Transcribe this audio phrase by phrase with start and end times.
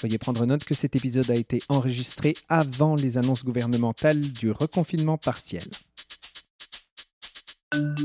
[0.00, 5.18] Veuillez prendre note que cet épisode a été enregistré avant les annonces gouvernementales du reconfinement
[5.18, 5.64] partiel.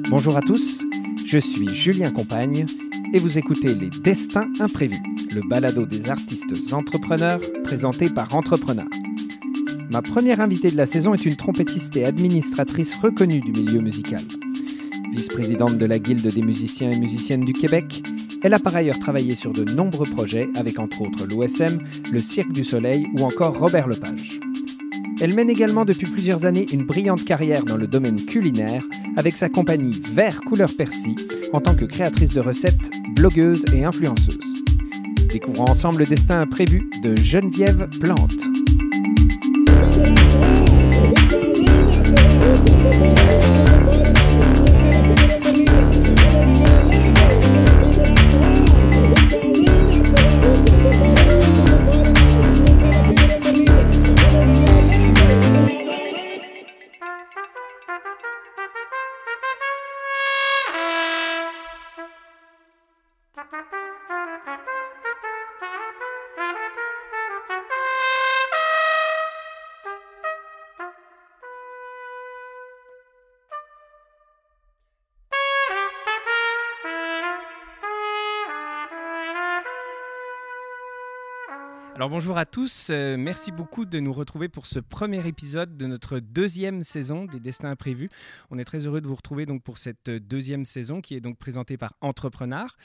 [0.09, 0.81] Bonjour à tous,
[1.27, 2.65] je suis Julien Compagne
[3.13, 5.03] et vous écoutez Les Destins Imprévus,
[5.35, 8.87] le balado des artistes entrepreneurs présenté par Entrepreneur.
[9.91, 14.21] Ma première invitée de la saison est une trompettiste et administratrice reconnue du milieu musical.
[15.11, 18.01] Vice-présidente de la Guilde des musiciens et musiciennes du Québec,
[18.43, 21.79] elle a par ailleurs travaillé sur de nombreux projets avec entre autres l'OSM,
[22.11, 24.39] le Cirque du Soleil ou encore Robert Lepage.
[25.21, 28.83] Elle mène également depuis plusieurs années une brillante carrière dans le domaine culinaire
[29.15, 31.15] avec sa compagnie Vert Couleur Persil
[31.53, 34.39] en tant que créatrice de recettes, blogueuse et influenceuse.
[35.31, 38.43] Découvrons ensemble le destin imprévu de Geneviève Plante.
[82.03, 85.85] Alors bonjour à tous, euh, merci beaucoup de nous retrouver pour ce premier épisode de
[85.85, 88.09] notre deuxième saison des Destins Imprévus.
[88.51, 91.37] On est très heureux de vous retrouver donc pour cette deuxième saison qui est donc
[91.37, 92.75] présentée par Entrepreneur.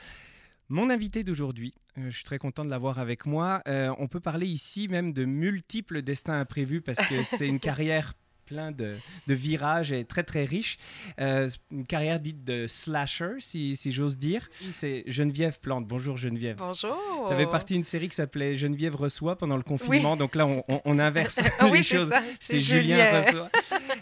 [0.68, 3.60] Mon invité d'aujourd'hui, euh, je suis très content de l'avoir avec moi.
[3.66, 8.14] Euh, on peut parler ici même de multiples destins imprévus parce que c'est une carrière
[8.48, 8.96] plein de,
[9.26, 10.78] de, virages et très très riche.
[11.20, 14.48] Euh, une carrière dite de slasher, si, si j'ose dire.
[14.72, 15.86] C'est Geneviève Plante.
[15.86, 16.56] Bonjour Geneviève.
[16.56, 16.96] Bonjour.
[17.28, 20.16] Tu avais parti une série qui s'appelait Geneviève reçoit pendant le confinement.
[20.16, 22.10] Donc là, on, on, inverse ah les choses.
[22.40, 23.50] C'est Julien reçoit.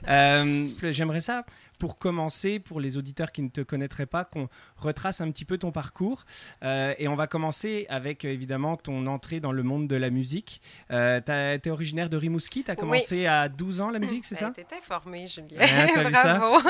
[0.09, 1.45] Euh, J'aimerais ça
[1.79, 5.59] pour commencer, pour les auditeurs qui ne te connaîtraient pas, qu'on retrace un petit peu
[5.59, 6.25] ton parcours.
[6.63, 10.61] Euh, et on va commencer avec évidemment ton entrée dans le monde de la musique.
[10.91, 14.35] Euh, tu es originaire de Rimouski, tu as commencé à 12 ans la musique, c'est
[14.35, 14.53] ça?
[14.55, 15.59] Tu es informée, Julien.
[15.61, 16.69] Ah, Bravo.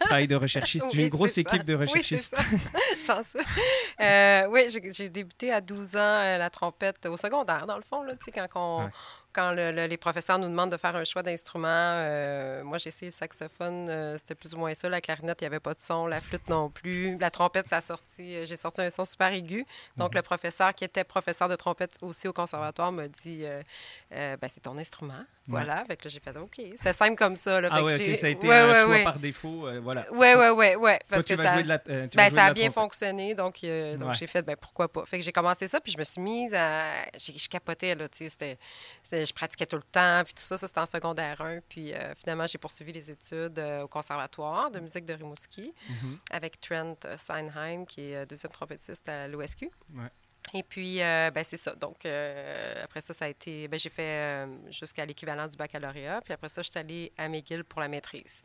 [0.00, 0.88] Travail de recherchiste.
[0.92, 2.42] Oui, une grosse équipe de recherchistes.
[2.52, 2.58] Oui,
[3.06, 3.36] Chance.
[4.00, 8.14] Euh, oui, j'ai débuté à 12 ans la trompette au secondaire, dans le fond, là,
[8.32, 8.90] quand on
[9.36, 13.14] quand les professeurs nous demandent de faire un choix d'instrument, euh, moi j'ai essayé le
[13.14, 14.88] saxophone, euh, c'était plus ou moins ça.
[14.88, 16.06] La clarinette, il n'y avait pas de son.
[16.06, 17.18] La flûte non plus.
[17.18, 18.34] La trompette, ça a sorti.
[18.34, 19.66] Euh, j'ai sorti un son super aigu.
[19.98, 20.16] Donc mhm.
[20.16, 23.44] le professeur qui était professeur de trompette aussi au conservatoire m'a dit
[24.10, 25.12] ben, c'est ton instrument.
[25.48, 25.84] Voilà.
[25.84, 26.56] Fait que j'ai fait OK.
[26.56, 27.60] C'était simple comme ça.
[27.60, 27.68] Là.
[27.70, 29.68] Ah ouais, ça a été un choix par défaut.
[29.82, 30.06] voilà.
[30.12, 30.74] Oui, oui, oui.
[30.76, 33.34] Ouais, parce que ça, ben, ça a bien fonctionné.
[33.34, 33.60] Donc,
[33.98, 35.04] donc j'ai fait ben, pourquoi pas.
[35.04, 37.04] Fait que j'ai commencé ça, puis je me suis mise à.
[37.18, 38.06] Je capotais, là.
[38.10, 41.60] C'était je pratiquais tout le temps, puis tout ça, ça c'était en secondaire 1.
[41.68, 46.18] Puis euh, finalement, j'ai poursuivi les études euh, au Conservatoire de musique de Rimouski mm-hmm.
[46.30, 49.70] avec Trent Seinheim, qui est euh, deuxième trompettiste à l'OSQ.
[50.56, 51.74] Et puis, euh, ben, c'est ça.
[51.74, 53.68] Donc, euh, après ça, ça a été.
[53.68, 56.22] Ben, j'ai fait euh, jusqu'à l'équivalent du baccalauréat.
[56.22, 58.42] Puis après ça, je suis allée à McGill pour la maîtrise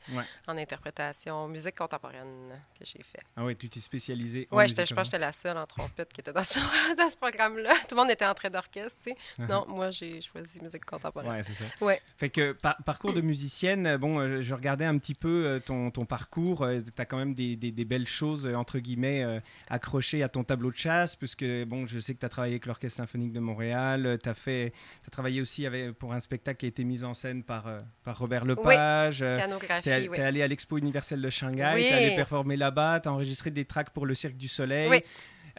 [0.48, 3.22] en interprétation musique contemporaine que j'ai fait.
[3.38, 6.20] Ah oui, tu t'es spécialisée Oui, je pense que j'étais la seule en trompette qui
[6.20, 6.60] était dans ce,
[6.98, 7.74] dans ce programme-là.
[7.88, 9.18] Tout le monde était en train d'orchestre, tu sais.
[9.40, 9.50] Uh-huh.
[9.50, 11.32] Non, moi, j'ai choisi musique contemporaine.
[11.32, 11.66] Oui, c'est ça.
[11.80, 12.02] Ouais.
[12.18, 16.68] Fait que parcours de musicienne, bon, je regardais un petit peu ton, ton parcours.
[16.68, 20.72] tu as quand même des, des, des, belles choses, entre guillemets, accrochées à ton tableau
[20.72, 24.06] de chasse, puisque, bon, je sais que tu as travaillé avec l'Orchestre symphonique de Montréal.
[24.06, 24.74] Euh, tu as, fait,
[25.08, 27.80] as travaillé aussi avec, pour un spectacle qui a été mis en scène par, euh,
[28.04, 29.22] par Robert Lepage.
[29.22, 31.74] Oui, tu es, allé à l'Expo universelle de Shanghai.
[31.76, 33.00] Tu es allé performer là-bas.
[33.02, 34.90] Tu as enregistré des tracks pour le Cirque du Soleil.
[34.90, 35.04] Oui.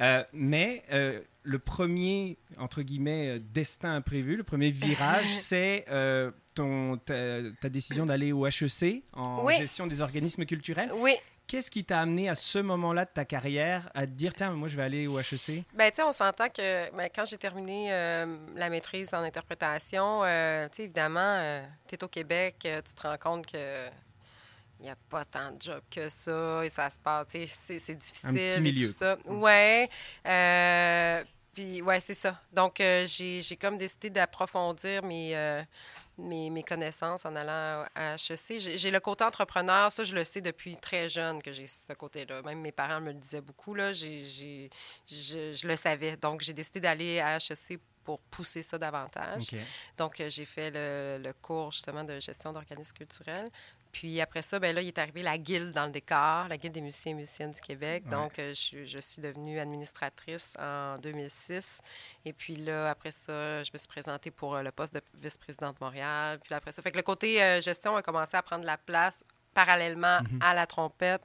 [0.00, 0.84] Euh, mais
[1.44, 5.84] le premier, entre guillemets, destin imprévu, le premier virage, c'est
[6.54, 6.62] ta,
[7.60, 10.90] ta, décision d'aller au HEC en gestion des organismes culturels.
[10.96, 11.14] Oui.
[11.52, 14.68] Qu'est-ce qui t'a amené à ce moment-là de ta carrière à te dire, tiens, moi,
[14.68, 15.64] je vais aller au HEC?
[15.74, 20.22] Bien, tu sais, on s'entend que ben, quand j'ai terminé euh, la maîtrise en interprétation,
[20.24, 23.86] euh, tu sais, évidemment, euh, tu es au Québec, tu te rends compte que
[24.80, 27.78] il n'y a pas tant de jobs que ça et ça se passe, tu sais,
[27.78, 28.30] c'est difficile.
[28.30, 28.86] Un petit milieu.
[28.86, 29.18] Et tout ça.
[29.26, 29.90] Ouais.
[31.52, 32.40] puis, ouais, c'est ça.
[32.50, 35.64] Donc, j'ai comme décidé d'approfondir mes
[36.18, 38.58] mes, connaissances en allant à HEC.
[38.58, 42.42] J'ai le côté entrepreneur, ça, je le sais depuis très jeune que j'ai ce côté-là.
[42.42, 44.68] Même mes parents me le disaient beaucoup, là, je,
[45.08, 46.16] je, le savais.
[46.16, 49.50] Donc, j'ai décidé d'aller à HEC pour pousser ça davantage.
[49.96, 53.48] Donc, euh, j'ai fait le, le, cours justement de gestion d'organismes culturels
[53.92, 56.72] Puis après ça, ben là, il est arrivé la Guilde dans le décor, la Guilde
[56.72, 58.08] des musiciens et musiciennes du Québec.
[58.08, 61.80] Donc, je, je, suis devenue administratrice en 2006.
[62.24, 66.40] Et puis là, après ça, je me suis présentée pour le poste de vice-présidente Montréal.
[66.42, 69.24] Puis après ça, fait que le côté gestion a commencé à prendre la place
[69.54, 70.38] parallèlement mhm.
[70.40, 71.22] à la trompette.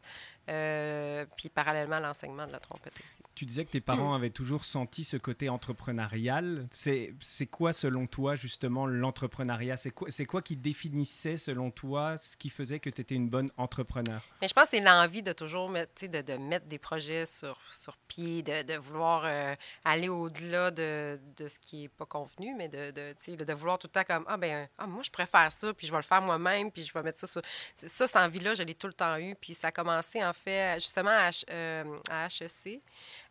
[0.49, 3.21] Euh, puis parallèlement à l'enseignement de la trompette aussi.
[3.35, 6.67] Tu disais que tes parents avaient toujours senti ce côté entrepreneurial.
[6.71, 9.75] C'est quoi, selon toi, justement, l'entrepreneuriat?
[9.75, 13.49] C'est quoi, quoi qui définissait, selon toi, ce qui faisait que tu étais une bonne
[13.57, 14.21] entrepreneur?
[14.41, 17.59] Mais je pense que c'est l'envie de toujours mettre, de, de, mettre des projets sur,
[17.71, 19.53] sur pied, de, de vouloir euh,
[19.83, 23.87] aller au-delà de, de, ce qui n'est pas convenu, mais de, de, de, vouloir tout
[23.87, 26.21] le temps comme, ah ben, ah, moi, je préfère ça, puis je vais le faire
[26.21, 27.41] moi-même, puis je vais mettre ça sur...
[27.75, 30.79] Ça, cette envie-là, je l'ai tout le temps eu, puis ça a commencé, en fait
[30.79, 32.67] justement à, HEC.
[32.67, 32.77] Euh,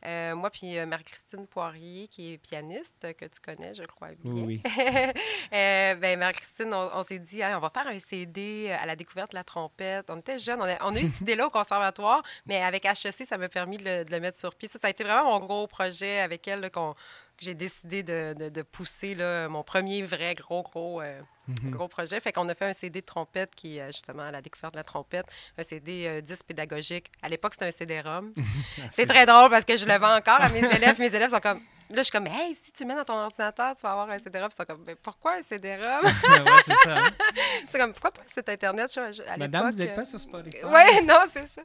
[0.07, 4.45] euh, moi, puis euh, Marie-Christine Poirier, qui est pianiste, que tu connais, je crois bien.
[4.45, 4.63] Oui.
[5.51, 9.45] ben, Marie-Christine, on, s'est dit, on va faire un CD à la découverte de la
[9.45, 10.09] trompette.
[10.11, 13.27] On était jeunes, on a, on a eu cette idée-là au conservatoire, mais avec HEC,
[13.27, 14.69] ça m'a permis de le, mettre sur pied.
[14.69, 16.95] Ça, ça a été vraiment mon gros projet avec elle qu'on
[17.39, 21.71] j'ai décidé de, de, pousser là, mon premier vrai gros, gros, euh, mhm.
[21.71, 22.19] gros projet.
[22.21, 24.79] Fait qu'on a fait un CD de trompette qui est justement à la découverte de
[24.79, 25.27] la trompette,
[25.59, 27.11] un CD euh, 10 pédagogique.
[27.23, 28.33] À l'époque, c'était un CD-ROM.
[28.91, 30.99] c'est très drôle parce que je le vends encore à mes élèves.
[30.99, 33.75] Mes élèves sont comme Là, je suis comme, hey, si tu mets dans ton ordinateur,
[33.77, 34.49] tu vas avoir un CD-ROM.
[34.51, 36.11] Ils sont comme, mais pourquoi un CD-ROM?
[36.65, 36.97] c'est ça.
[36.97, 37.11] Hein.
[37.69, 38.91] c'est comme, pourquoi pas cet Internet?
[38.99, 40.65] à Madame, vous n'êtes pas sur Spotify.
[40.65, 41.63] Oui, non, c'est ça.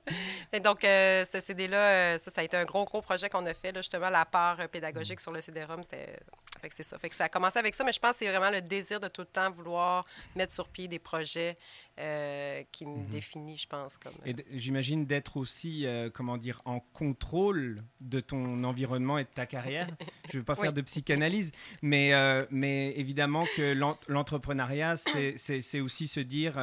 [0.54, 3.46] Et donc, euh, ce CD-là, euh, ça, ça a été un gros, gros projet qu'on
[3.48, 3.72] a fait.
[3.72, 5.24] Là, justement, la part euh, pédagogique mm.
[5.24, 6.20] sur le CD-ROM, c'était.
[6.62, 7.00] Fait que c'est ça.
[7.00, 9.00] Fait que ça a commencé avec ça, mais je pense que c'est vraiment le désir
[9.00, 11.58] de tout le temps vouloir mettre sur pied des projets
[12.02, 13.08] euh, qui me mhm.
[13.10, 13.98] définit, je pense.
[13.98, 14.14] Comme...
[14.26, 19.46] Et j'imagine d'être aussi, euh, comment dire, en contrôle de ton environnement et de ta
[19.46, 19.88] carrière.
[20.32, 21.52] je ne veux pas faire de psychanalyse,
[21.84, 23.74] mais, euh, mais évidemment que
[24.08, 26.56] l'entrepreneuriat, c'est aussi se dire,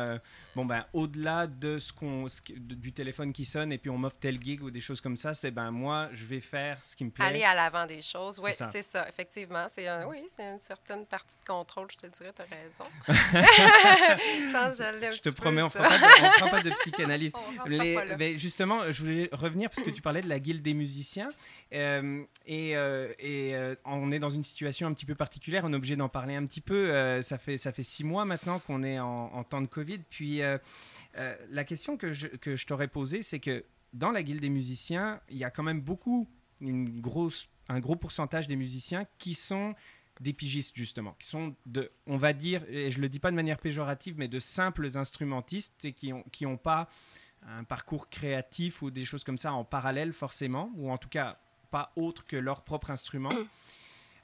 [0.56, 2.26] bon, ben, au-delà de ce qu'on,
[2.56, 5.34] du téléphone qui sonne et puis on m'offre tel gig ou des choses comme ça,
[5.34, 7.24] c'est ben moi, je vais faire ce qui me plaît.
[7.24, 9.08] Aller à l'avant des choses, oui, c'est ça.
[9.08, 9.66] effectivement.
[9.68, 12.84] C'est oui, c'est une certaine partie de contrôle, je te dirais, tu as raison.
[13.08, 17.32] je pense que je te promets, on ne fera, pas de psychanalyse.
[18.18, 21.30] mais justement, je voulais revenir parce que tu parlais de la guilde des musiciens.
[21.72, 25.62] Euh, et, euh, et euh, on est dans une situation un petit peu particulière.
[25.64, 27.22] On est obligé d'en parler un petit peu.
[27.22, 29.98] ça, fait, ça fait six mois maintenant qu'on est en, temps de Covid.
[30.10, 30.40] Puis
[31.50, 35.20] la question que je, que je t'aurais posée, c'est que dans la guilde des musiciens,
[35.30, 36.28] il y a quand même beaucoup,
[36.60, 39.74] une grosse, un gros pourcentage des musiciens qui sont
[40.20, 43.36] des pigistes justement, qui sont de, on va dire, et je le dis pas de
[43.36, 46.88] manière péjorative, mais de simples instrumentistes et qui n'ont qui ont pas
[47.46, 51.38] un parcours créatif ou des choses comme ça en parallèle forcément, ou en tout cas
[51.70, 53.32] pas autre que leur propre instrument.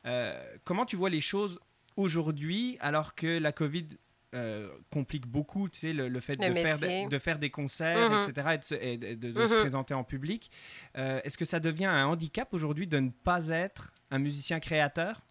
[0.06, 1.58] Euh, comment tu vois les choses
[1.96, 3.88] aujourd'hui alors que la Covid
[4.34, 8.28] euh, complique beaucoup tu sais, le, fait de, faire, de, faire, des concerts, mhm.
[8.28, 9.60] etc., et de, se, mhm.
[9.60, 10.50] présenter en public.
[10.98, 15.22] Euh, est-ce que ça devient un handicap aujourd'hui de ne pas être un musicien créateur?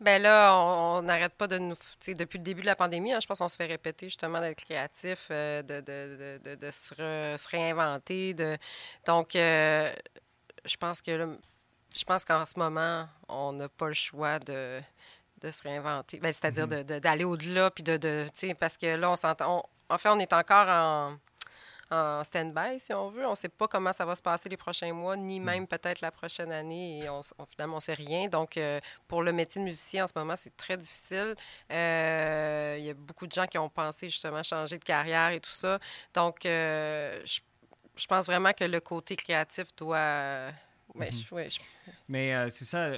[0.00, 1.74] Ben là, on n'arrête pas de nous.
[2.06, 4.64] Depuis le début de la pandémie, hein, je pense qu'on se fait répéter justement d'être
[4.64, 8.32] créatif, euh, de, de, de, de se, se, réinventer.
[8.34, 8.56] De...
[9.06, 9.92] Donc, euh,
[10.64, 11.36] je pense que
[11.96, 14.80] je pense qu'en ce moment, on n'a pas le choix de,
[15.40, 16.18] de se réinventer.
[16.20, 17.00] Ben, C'est-à-dire mm-hmm.
[17.00, 18.26] d'aller au-delà, puis de.
[18.60, 19.68] parce que là, on s'entend.
[19.88, 21.16] En fait, on est encore en
[21.90, 23.26] en stand-by, si on veut.
[23.26, 25.44] On ne sait pas comment ça va se passer les prochains mois, ni mm.
[25.44, 27.00] même peut-être la prochaine année.
[27.00, 28.28] Et on, finalement, on ne sait rien.
[28.28, 31.34] Donc, euh, pour le métier de musicien, en ce moment, c'est très difficile.
[31.72, 35.40] Euh, il y a beaucoup de gens qui ont pensé justement changer de carrière et
[35.40, 35.78] tout ça.
[36.14, 40.50] Donc, euh, je, pense vraiment que le côté créatif doit...
[40.94, 41.60] Mm-hmm.
[42.08, 42.92] Mais c'est ça,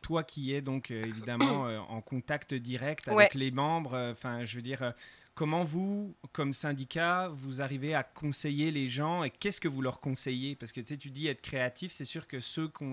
[0.00, 4.92] toi qui es donc évidemment en contact direct avec les membres, enfin je veux dire,
[5.34, 10.00] Comment vous, comme syndicat, vous arrivez à conseiller les gens et qu'est-ce que vous leur
[10.00, 10.56] conseillez?
[10.56, 12.84] Parce que tu dis être créatif, c'est sûr que ceux qui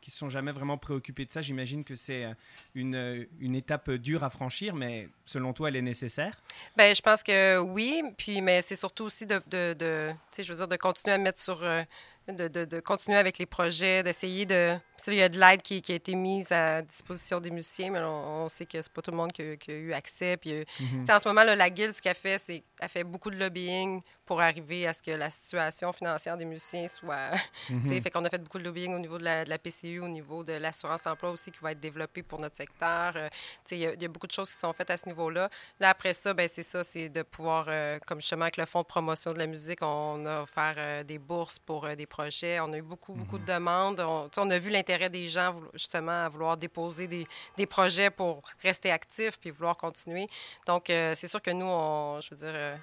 [0.00, 2.34] qui sont jamais vraiment préoccupés de ça, j'imagine que c'est euh,
[2.74, 6.36] une, euh, une, étape dure à franchir, mais selon toi, elle est nécessaire?
[6.76, 10.76] Ben, je pense que oui, puis mais c'est surtout aussi de je veux dire, de
[10.76, 11.82] continuer à mettre sur euh,
[12.28, 14.74] de, de, de, continuer avec les projets, d'essayer de.
[15.06, 18.00] Il y a de l'aide qui, qui, a été mise à disposition des musiciens, mais
[18.00, 20.38] on, sait que c'est pas tout le monde qui, a, eu accès.
[20.38, 21.14] Puis, mm-hmm.
[21.14, 24.00] En ce moment, là, la Guilde, ce qu'elle fait, c'est qu'elle fait beaucoup de lobbying
[24.26, 27.30] pour arriver à ce que la situation financière des musiciens soit.
[27.70, 28.02] Mm-hmm.
[28.02, 30.08] Fait qu'on a fait beaucoup de lobbying au niveau de la, de la PCU, au
[30.08, 33.14] niveau de l'assurance-emploi aussi qui va être développée pour notre secteur.
[33.16, 33.28] Euh,
[33.70, 35.48] il y, y, a beaucoup de choses qui sont faites à ce niveau-là.
[35.80, 38.82] Là, après ça, ben, c'est ça, c'est de pouvoir, euh, comme justement avec le Fonds
[38.82, 42.60] de promotion de la musique, on a offert euh, des bourses pour des projets.
[42.60, 43.58] On a eu beaucoup, beaucoup de mhm.
[43.58, 44.00] demandes.
[44.00, 47.26] On, on a vu l'intérêt des gens, justement, à vouloir déposer des,
[47.56, 50.26] des, projets pour rester actifs puis vouloir continuer.
[50.66, 52.78] Donc, c'est sûr que nous, on, je veux dire.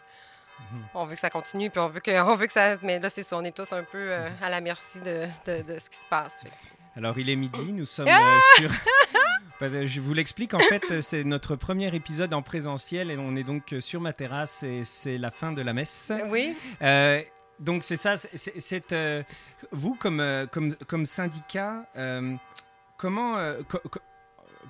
[0.94, 2.77] On veut que ça continue, puis on veut que, on veut que ça.
[2.82, 5.80] Mais là, c'est ça, on est tous un peu euh, à la merci de, de,
[5.80, 6.44] ce qui se passe.
[6.96, 8.22] Alors, il est midi, nous sommes ah!
[8.22, 8.72] euh, sur.
[9.62, 13.75] Je vous l'explique, en fait, c'est notre premier épisode en présentiel et on est donc
[13.80, 16.12] sur ma terrasse et c'est la fin de la messe.
[16.30, 16.58] Oui.
[16.82, 17.22] Euh,
[17.60, 18.96] donc c'est ça, c'est
[19.72, 21.86] vous comme, comme, comme syndicat,
[22.98, 23.38] comment,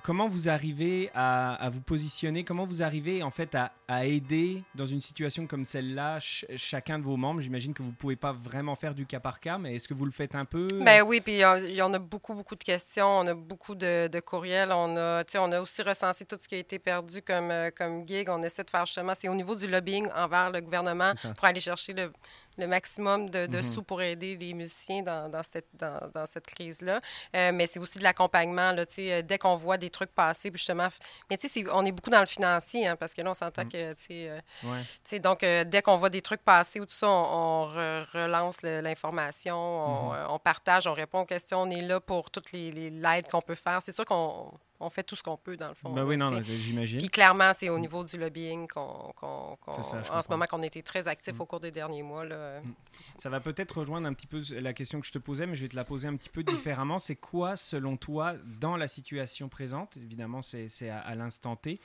[0.02, 5.00] comment vous arrivez à, vous positionner Comment vous arrivez en fait à, aider dans une
[5.00, 6.18] situation comme celle-là
[6.56, 9.40] chacun de vos membres J'imagine que vous ne pouvez pas vraiment faire du cas par
[9.40, 11.94] cas, mais est-ce que vous le faites un peu Ben oui, puis il y en
[11.94, 13.06] a beaucoup, beaucoup de questions.
[13.06, 14.72] On a beaucoup de, courriels.
[14.72, 18.06] On a, on a aussi recensé tout ce qui a été perdu comme, euh, comme
[18.06, 18.28] gig.
[18.28, 21.60] On essaie de faire justement, c'est au niveau du lobbying envers le gouvernement pour aller
[21.60, 22.12] chercher le,
[22.58, 23.62] le maximum de, de mhm.
[23.62, 27.00] sous pour aider les musiciens dans, dans cette, dans, dans cette crise-là.
[27.34, 28.72] Euh, mais c'est aussi de l'accompagnement.
[28.98, 30.88] Euh, dès qu'on voit des trucs passer, justement.
[31.30, 33.62] Mais tu sais, on est beaucoup dans le financier, hein, parce que là, on s'entend
[33.62, 33.72] mhm.
[33.72, 37.66] que, tu sais, euh, donc, dès qu'on voit des trucs passer ou tout ça, on,
[38.12, 40.26] relance l'information, on, mhm.
[40.30, 43.54] on, partage, on répond aux questions, on est là pour toutes les l'aide qu'on peut
[43.54, 43.80] faire.
[43.82, 45.92] C'est sûr qu'on on fait tout ce qu'on peut, dans le fond.
[45.92, 46.98] Ben oui, non, j'imagine.
[46.98, 51.06] Puis clairement, c'est au niveau du lobbying qu'on, en ce moment qu'on a été très
[51.08, 51.46] actifs au mm.
[51.46, 52.24] cours des derniers mois.
[52.24, 52.60] Là.
[52.60, 52.74] Mm.
[53.16, 55.62] Ça va peut-être rejoindre un petit peu la question que je te posais, mais je
[55.62, 56.98] vais te la poser un petit peu différemment.
[56.98, 61.80] C'est quoi, selon toi, dans la situation présente, évidemment, c'est, à, l'instant T,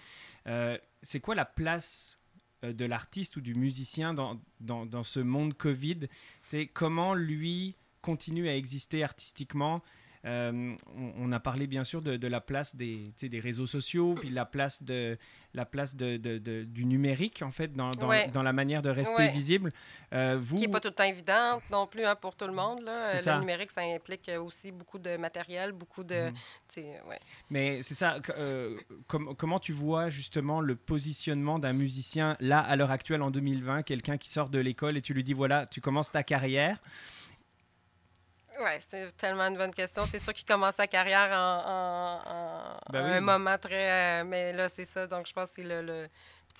[0.48, 2.18] euh, c'est quoi la place
[2.64, 6.08] euh, de l'artiste ou du musicien dans, dans, dans ce monde Covid?
[6.48, 9.84] C'est Comment lui continue à exister artistiquement?
[10.28, 10.76] Euh,
[11.18, 14.84] on, a parlé bien sûr de, la place des, des, réseaux sociaux, puis la place,
[14.84, 15.18] de,
[15.54, 16.18] la place de,
[16.64, 19.72] du numérique, en fait, dans, dans, la manière de rester visible.
[20.14, 20.58] Euh, vous...
[20.58, 22.82] Qui n'est pas tout le temps évidente non plus hein, pour tout le monde.
[22.82, 23.04] Là.
[23.14, 26.28] Le numérique, ça implique aussi beaucoup de matériel, beaucoup de...
[26.28, 26.34] Mhm.
[27.50, 32.92] Mais c'est ça, euh, comment tu vois justement le positionnement d'un musicien là, à l'heure
[32.92, 36.12] actuelle, en 2020, quelqu'un qui sort de l'école et tu lui dis, voilà, tu commences
[36.12, 36.80] ta carrière.
[38.60, 40.06] Oui, c'est tellement une bonne question.
[40.06, 44.22] C'est sûr qu'il commence sa carrière en, ben un moment très.
[44.22, 45.06] Euh, mais là, c'est ça.
[45.06, 45.82] Donc, je pense que c'est le.
[45.82, 46.08] le...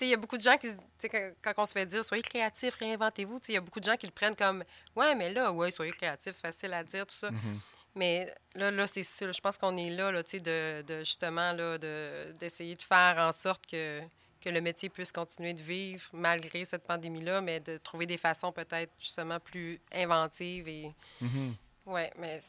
[0.00, 0.68] il y a beaucoup de gens qui,
[1.10, 3.96] quand, quand on se fait dire soyez créatif, réinventez-vous, il y a beaucoup de gens
[3.96, 4.64] qui le prennent comme
[4.94, 7.30] ouais, mais là, ouais, soyez créatif, c'est facile à dire, tout ça.
[7.30, 7.58] Mm-hmm.
[7.96, 9.30] Mais là, là c'est ça.
[9.32, 13.66] Je pense qu'on est là, là de, de justement là, d'essayer de, faire en sorte
[13.66, 14.00] que,
[14.40, 18.52] que le métier puisse continuer de vivre malgré cette pandémie-là, mais de trouver des façons
[18.52, 20.94] peut-être justement plus inventives et.
[21.20, 21.54] Mm-hmm.
[21.88, 22.40] Oui, mais.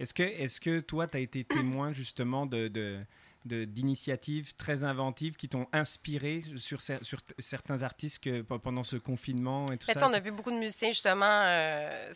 [0.00, 3.04] Est-ce que, est que toi, tu as été témoin justement de,
[3.44, 9.76] d'initiatives très inventives qui t'ont inspiré sur, sur certains artistes que, pendant ce confinement et
[9.76, 10.08] tout ça?
[10.08, 12.12] On a vu beaucoup de musiciens justement euh,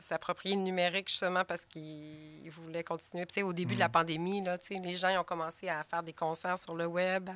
[0.00, 3.26] s'approprier le numérique justement parce qu'ils voulaient continuer.
[3.26, 3.92] Puis, au début de la mhm.
[3.92, 7.28] pandémie, là, les gens ont commencé à faire des concerts sur le web.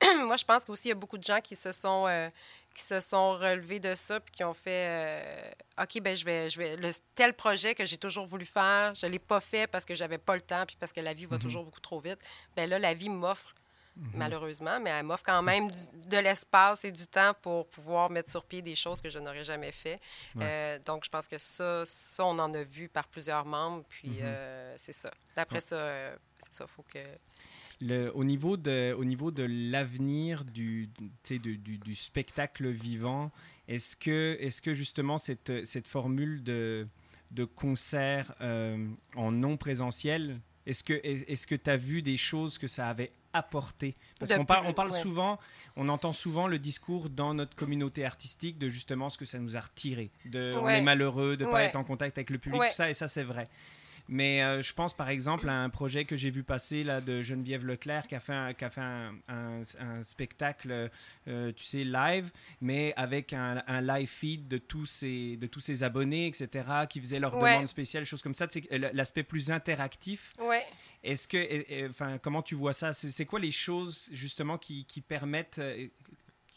[0.24, 2.06] Moi, je pense qu'aussi, il y a beaucoup de gens qui se sont...
[2.06, 2.28] Euh,
[2.74, 6.48] qui se sont relevés de ça puis qui ont fait euh, OK, ben je vais,
[6.50, 9.66] je vais le tel projet que j'ai toujours voulu faire, je ne l'ai pas fait
[9.66, 11.42] parce que j'avais pas le temps puis parce que la vie va mhm.
[11.42, 12.18] toujours beaucoup trop vite.
[12.56, 13.54] Ben là, la vie m'offre,
[13.96, 14.12] mhm.
[14.14, 18.44] malheureusement, mais elle m'offre quand même de l'espace et du temps pour pouvoir mettre sur
[18.44, 20.00] pied des choses que je n'aurais jamais fait.
[20.36, 24.10] Euh, donc, je pense que ça, ça, on en a vu par plusieurs membres, puis
[24.10, 24.20] mhm.
[24.22, 25.10] euh, c'est ça.
[25.36, 26.98] Après ça, c'est ça, il faut que
[28.14, 30.90] au niveau de, au niveau de l'avenir du,
[31.24, 33.30] du, du, spectacle vivant,
[33.68, 36.86] est-ce que, est que justement cette, cette formule de,
[37.30, 42.58] de concert euh, en non présentiel, est-ce que est-ce que tu as vu des choses
[42.58, 43.96] que ça avait apporté?
[44.18, 45.38] Parce qu'on parle, on parle souvent,
[45.76, 49.56] on entend souvent le discours dans notre communauté artistique de justement ce que ça nous
[49.56, 50.10] a retiré.
[50.26, 52.90] De, On est malheureux de ne pas être en contact avec le public, tout ça,
[52.90, 53.48] et ça c'est vrai.
[54.12, 57.22] Mais euh, je pense par exemple à un projet que j'ai vu passer là, de
[57.22, 59.62] Geneviève Leclerc qui a fait un, qui a fait un,
[60.02, 60.90] spectacle,
[61.28, 65.84] euh, tu sais, live, mais avec un, live feed de tous, ses, de tous ses
[65.84, 66.48] abonnés, etc.,
[66.88, 68.48] qui faisaient leurs demandes spéciales, choses comme ça.
[68.70, 70.32] L'aspect plus interactif.
[70.40, 70.66] Ouais.
[71.02, 72.92] Est-ce que, enfin, comment tu vois ça?
[72.92, 75.86] C'est quoi les choses justement qui, qui permettent euh,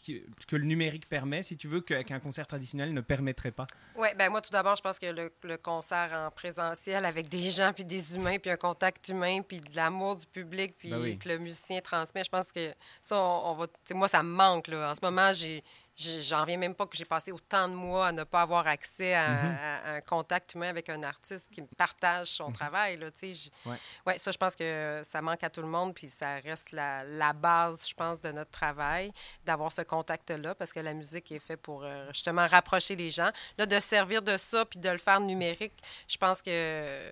[0.03, 3.67] que le numérique permet, si tu veux, qu'un concert traditionnel ne permettrait pas?
[3.95, 7.71] Oui, ben moi, tout d'abord, je pense que le, concert en présentiel avec des gens,
[7.73, 11.29] puis des humains, puis un contact humain, puis de l'amour du public, puis ben que
[11.29, 13.67] le musicien transmet, je pense que ça, on, va...
[13.93, 14.67] Moi, ça me manque.
[14.67, 14.91] Là.
[14.91, 15.63] En ce moment, j'ai
[15.95, 19.13] J'en reviens même pas que j'ai passé autant de mois à ne pas avoir accès
[19.13, 19.97] à, mm-hmm.
[19.97, 22.53] un contact humain avec un artiste qui me partage son mm-hmm.
[22.53, 22.97] travail.
[22.97, 23.77] Là, ouais.
[24.07, 24.17] ouais.
[24.17, 27.33] ça, je pense que ça manque à tout le monde, puis ça reste la, la
[27.33, 29.11] base, je pense, de notre travail,
[29.45, 33.31] d'avoir ce contact-là, parce que la musique est faite pour euh, justement rapprocher les gens.
[33.59, 35.73] Là, de servir de ça, puis de le faire numérique,
[36.07, 37.11] je pense que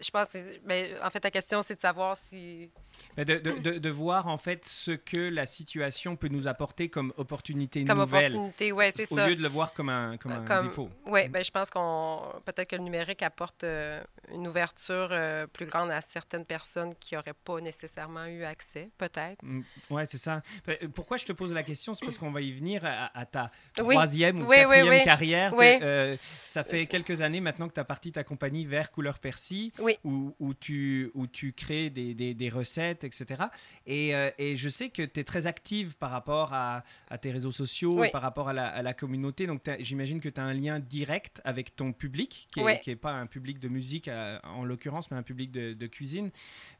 [0.00, 2.70] je pense que, ben, en fait, ta question, c'est de savoir si
[3.16, 7.84] de, de, de, voir en fait ce que la situation peut nous apporter comme opportunité
[7.84, 8.30] comme nouvelle.
[8.32, 9.24] opportunité, ouais, c'est ça.
[9.24, 10.88] Au lieu de le voir comme un, comme un défaut.
[11.06, 14.00] Oui, ben, je pense qu'on peut-être que le numérique apporte euh,
[14.32, 19.42] une ouverture euh, plus grande à certaines personnes qui n'auraient pas nécessairement eu accès, peut-être.
[19.42, 20.42] Mm, oui, c'est ça.
[20.66, 21.94] Ben, pourquoi je te pose la question?
[21.94, 25.52] C'est parce qu'on va y venir à, ta troisième ou quatrième carrière.
[25.58, 29.72] Euh, ça fait quelques années maintenant que tu as parti ta compagnie vers Couleur Percy,
[30.04, 33.44] où, où, tu, où tu crées des, des, des recettes etc.
[33.88, 36.82] Euh, et, je sais que tu es très active par rapport à,
[37.20, 39.46] tes réseaux sociaux, par rapport à la, communauté.
[39.46, 43.26] Donc j'imagine que tu as un lien direct avec ton public, qui n'est pas un
[43.26, 46.30] public de musique euh, en l'occurrence, mais un public de, cuisine.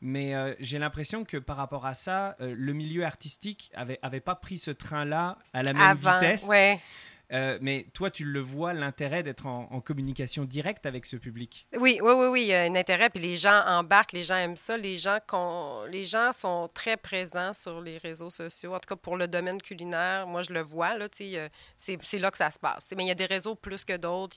[0.00, 4.34] Mais euh, j'ai l'impression que par rapport à ça, le milieu artistique avait, avait pas
[4.34, 6.46] pris ce train-là à la même vitesse.
[6.48, 6.78] Ouais.
[7.32, 11.66] Euh, mais toi, tu le vois, l'intérêt d'être en, communication directe avec ce public?
[11.74, 13.10] Oui, oui, oui, oui, il y a un intérêt.
[13.10, 14.76] Puis les gens embarquent, les gens aiment ça.
[14.76, 15.18] Les gens,
[15.88, 18.74] les gens sont très présents sur les réseaux sociaux.
[18.74, 20.96] En tout cas, pour le domaine culinaire, moi, je le vois.
[20.96, 22.92] Là, c'est, là que ça se passe.
[22.96, 24.36] Mais il y a des réseaux plus que d'autres.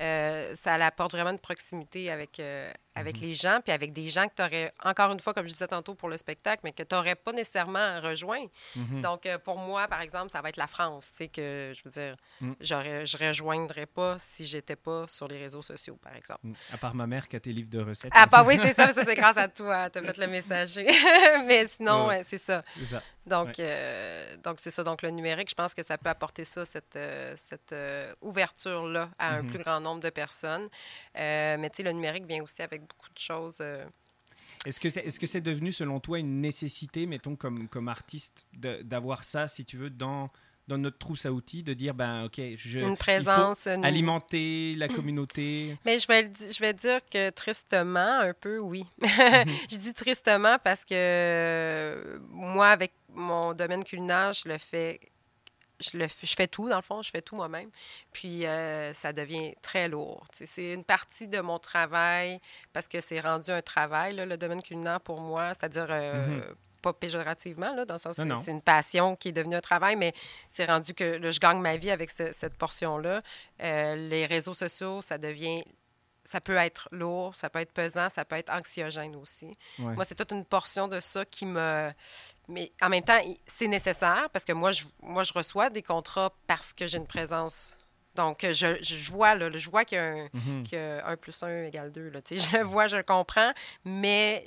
[0.00, 3.22] Euh, ça apporte vraiment une proximité avec, euh, avec mhm.
[3.22, 5.68] les gens, puis avec des gens que tu aurais, encore une fois, comme je disais
[5.68, 8.44] tantôt pour le spectacle, mais que tu n'aurais pas nécessairement rejoint.
[8.76, 9.00] Mhm.
[9.00, 11.82] Donc, euh, pour moi, par exemple, ça va être la France, tu sais, que je
[11.84, 12.52] veux dire, mm.
[12.60, 16.40] je rejoindrais pas si j'étais pas sur les réseaux sociaux, par exemple.
[16.42, 16.54] Mm.
[16.72, 18.12] À part ma mère qui a tes livres de recettes.
[18.14, 20.86] Ah, bah oui, c'est ça, ça c'est grâce à toi, tu as fait le messager.
[21.46, 22.62] mais sinon, c'est ça.
[22.84, 23.02] ça.
[23.26, 24.82] Donc, euh, donc c'est ça.
[24.82, 29.10] Donc, le numérique, je pense que ça peut apporter ça, cette, euh, cette euh, ouverture-là
[29.18, 29.50] à un mhm.
[29.50, 30.68] plus grand nombre de personnes.
[31.14, 33.62] mais tu sais, le numérique vient aussi avec beaucoup de choses.
[34.64, 38.46] Est-ce que c'est est -ce c'est devenu, selon toi, une nécessité, mettons, comme, comme artiste,
[38.52, 40.30] d'avoir ça, si tu veux, dans
[40.68, 45.76] dans notre trousse à outils de dire ben ok je une présence alimenter la communauté
[45.84, 49.44] mais je vais je vais dire que tristement un peu oui mhm.
[49.70, 55.00] je dis tristement parce que moi avec mon domaine culinaire je le fais
[55.80, 57.68] je, le, je fais tout, dans le fond, je fais tout moi-même.
[58.12, 60.24] Puis euh, ça devient très lourd.
[60.32, 62.40] C'est une partie de mon travail
[62.72, 66.42] parce que c'est rendu un travail, le domaine culinaire pour moi, c'est-à-dire euh, mhm
[66.82, 70.12] pas péjorativement, là, dans le sens c'est une passion qui est devenue un travail, mais
[70.48, 73.20] c'est rendu que je gagne ma vie avec cette portion-là.
[73.62, 75.62] Euh, les réseaux sociaux, ça devient
[76.24, 79.56] ça peut être lourd, ça peut être pesant, ça peut être anxiogène aussi.
[79.78, 81.90] Moi, c'est toute une portion de ça qui me...
[82.48, 86.32] Mais en même temps, c'est nécessaire parce que moi je, moi, je reçois des contrats
[86.46, 87.76] parce que j'ai une présence.
[88.14, 92.10] Donc, je, je vois, là, je vois qu'il y, a un, plus un égale 2.
[92.10, 93.52] Là, je le vois, je le comprends,
[93.84, 94.44] mais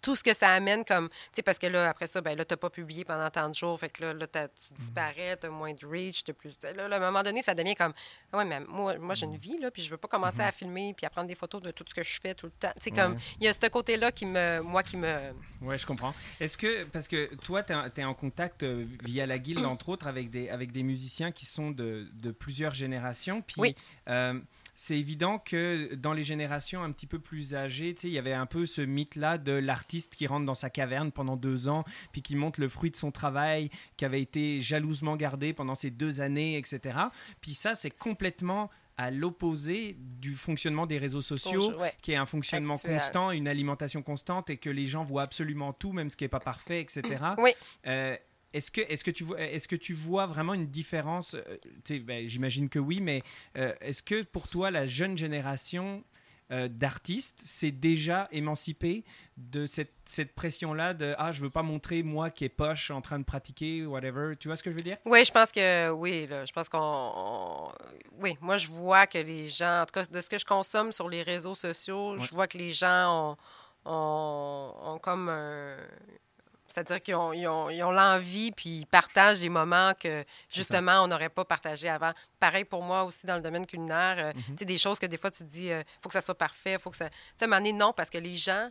[0.00, 2.44] tout ce que ça amène comme, tu sais, parce que là, après ça, ben là,
[2.44, 4.76] t'as pas publié pendant tant de jours, fait que là, là tu mm.
[4.76, 6.56] disparais, t'as moins de reach, t'as plus...
[6.62, 7.92] Là, à un moment donné, ça devient comme,
[8.32, 10.52] ouais, mais moi, moi j'ai une vie, là, puis je veux pas commencer à mm-hmm.
[10.52, 12.72] filmer puis à prendre des photos de tout ce que je fais tout le temps.
[12.76, 15.32] Tu sais, comme, il y a ce côté-là qui me, moi, qui me...
[15.62, 16.14] Ouais, je comprends.
[16.40, 20.06] Est-ce que, parce que toi, tu es, en contact euh, via la guilde, entre autres,
[20.06, 23.60] avec des, avec des musiciens qui sont de, de plusieurs générations, puis...
[23.60, 23.76] Oui.
[24.08, 24.38] Euh,
[24.76, 28.44] c'est évident que dans les générations un petit peu plus âgées, il y avait un
[28.44, 32.36] peu ce mythe-là de l'artiste qui rentre dans sa caverne pendant deux ans, puis qui
[32.36, 36.58] montre le fruit de son travail, qui avait été jalousement gardé pendant ces deux années,
[36.58, 36.98] etc.
[37.40, 42.76] Puis ça, c'est complètement à l'opposé du fonctionnement des réseaux sociaux, qui est un fonctionnement
[42.76, 46.28] constant, une alimentation constante, et que les gens voient absolument tout, même ce qui n'est
[46.28, 47.02] pas parfait, etc.
[47.38, 47.52] Oui.
[47.86, 48.16] Euh,
[48.56, 52.26] est-ce que, est que, tu vois, est que tu vois vraiment une différence euh, ben,
[52.26, 53.22] J'imagine que oui, mais
[53.58, 56.02] euh, est-ce que pour toi, la jeune génération
[56.52, 59.04] euh, d'artistes s'est déjà émancipée
[59.36, 63.02] de cette, cette pression-là de «Ah, je veux pas montrer moi qui est poche en
[63.02, 64.36] train de pratiquer, whatever».
[64.40, 64.96] Tu vois ce que je veux dire?
[65.04, 66.26] Oui, je pense que oui.
[66.26, 67.72] Là, je pense qu'on...
[68.20, 69.82] Oui, moi, je vois que les gens...
[69.82, 72.56] En tout cas, de ce que je consomme sur les réseaux sociaux, je vois que
[72.56, 73.36] les gens
[73.84, 75.76] ont, ont, ont comme un
[76.76, 77.16] c'est-à-dire qu'ils
[77.48, 82.12] ont, l'envie, puis ils partagent des moments que, justement, on n'aurait pas partagé avant.
[82.38, 84.16] Pareil pour moi aussi dans le domaine culinaire.
[84.18, 84.44] Euh, mm-hmm.
[84.48, 86.20] Tu sais, des choses que des fois, tu te dis, il euh, faut que ça
[86.20, 87.08] soit parfait, faut que ça...
[87.08, 88.68] Tu sais, à un moment donné, non, parce que les gens,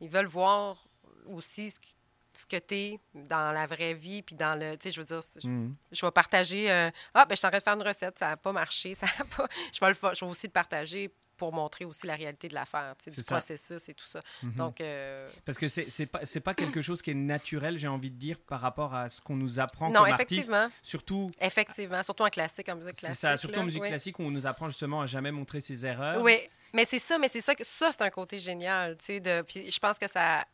[0.00, 0.86] ils veulent voir
[1.26, 4.76] aussi ce, que tu es dans la vraie vie, puis dans le...
[4.76, 5.72] Tu sais, je veux dire, mm-hmm.
[5.90, 6.70] je, vais partager...
[6.70, 8.94] Euh, ah, ben je suis en train de faire une recette, ça n'a pas marché,
[8.94, 9.48] ça n'a pas...
[9.72, 12.94] Je vais, le, je vais aussi le partager pour montrer aussi la réalité de l'affaire,
[13.06, 14.20] du processus et tout ça.
[14.42, 14.54] Mhm.
[14.54, 18.10] Donc, euh, Parce que c'est n'est pas, pas quelque chose qui est naturel, j'ai envie
[18.10, 20.56] de dire, par rapport à ce qu'on nous apprend non, comme effectivement.
[20.56, 21.30] Artiste, surtout...
[21.40, 23.18] Effectivement, surtout en classique, en musique classique.
[23.18, 25.86] C'est ça, surtout en musique classique où on nous apprend justement à jamais montrer ses
[25.86, 26.20] erreurs.
[26.22, 26.38] Oui,
[26.74, 29.42] mais c'est ça, mais c'est ça, que ça c'est un côté génial, tu sais, de,
[29.42, 30.44] puis je pense que ça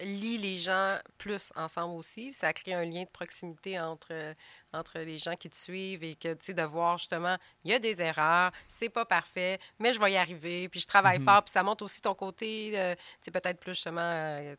[0.00, 2.32] lie les gens plus ensemble aussi.
[2.32, 4.34] Ça crée un lien de proximité entre,
[4.72, 7.74] entre les gens qui te suivent et que, tu sais, de voir justement, il y
[7.74, 11.24] a des erreurs, c'est pas parfait, mais je vais y arriver, puis je travaille mm-hmm.
[11.24, 14.00] fort, puis ça montre aussi ton côté, euh, tu sais, peut-être plus justement.
[14.00, 14.56] Euh,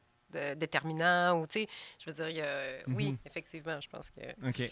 [0.56, 1.68] déterminant ou tu sais
[2.00, 2.46] je veux dire
[2.88, 3.18] oui mhm.
[3.26, 4.70] effectivement je pense que ok.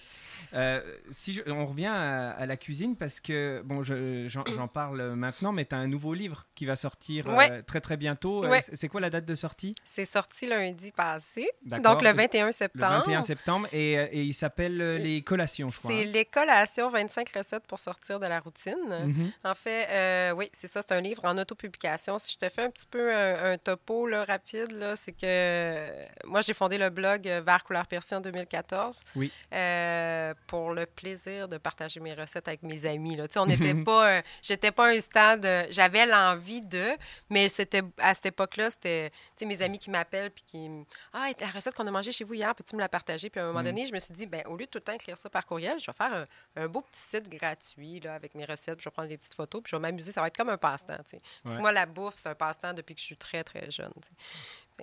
[0.53, 5.75] Euh, si on revient à, la cuisine parce que bon j'en parle maintenant mais tu
[5.75, 8.45] as un nouveau livre qui va sortir euh, très très bientôt.
[8.45, 9.75] Euh, c'est quoi la date de sortie?
[9.85, 12.93] C'est sorti lundi passé donc le 21 septembre.
[12.93, 16.11] le 21 septembre et, et il s'appelle les collations je crois c'est hein.
[16.11, 18.75] les collations 25 recettes pour sortir de la routine.
[18.89, 19.31] Mhm.
[19.43, 22.17] en fait oui c'est ça c'est un livre en autopublication.
[22.19, 25.50] Si je te fais un petit peu un, un topo là, rapide là c'est que
[25.51, 29.01] euh, moi, j'ai fondé le blog Vert couleur persil en 2014.
[29.15, 29.31] Oui.
[29.53, 33.15] Euh, pour le plaisir de partager mes recettes avec mes amis.
[33.15, 33.25] Là.
[33.35, 36.91] on n'était pas, j'étais pas un stade, j'avais l'envie de,
[37.29, 39.11] mais c'était à cette époque-là, c'était
[39.45, 40.69] mes amis qui m'appellent puis qui
[41.13, 43.43] ah la recette qu'on a mangée chez vous hier, peux-tu me la partager Puis à
[43.43, 43.65] un moment mm.
[43.65, 45.45] donné, je me suis dit ben au lieu de tout le temps écrire ça par
[45.45, 48.91] courriel, je vais faire un, beau petit site gratuit là avec mes recettes, je vais
[48.91, 50.97] prendre des petites photos, puis je vais m'amuser, ça va être comme un passe-temps.
[51.45, 53.91] Moi la bouffe, c'est un passe-temps depuis que je suis très très jeune.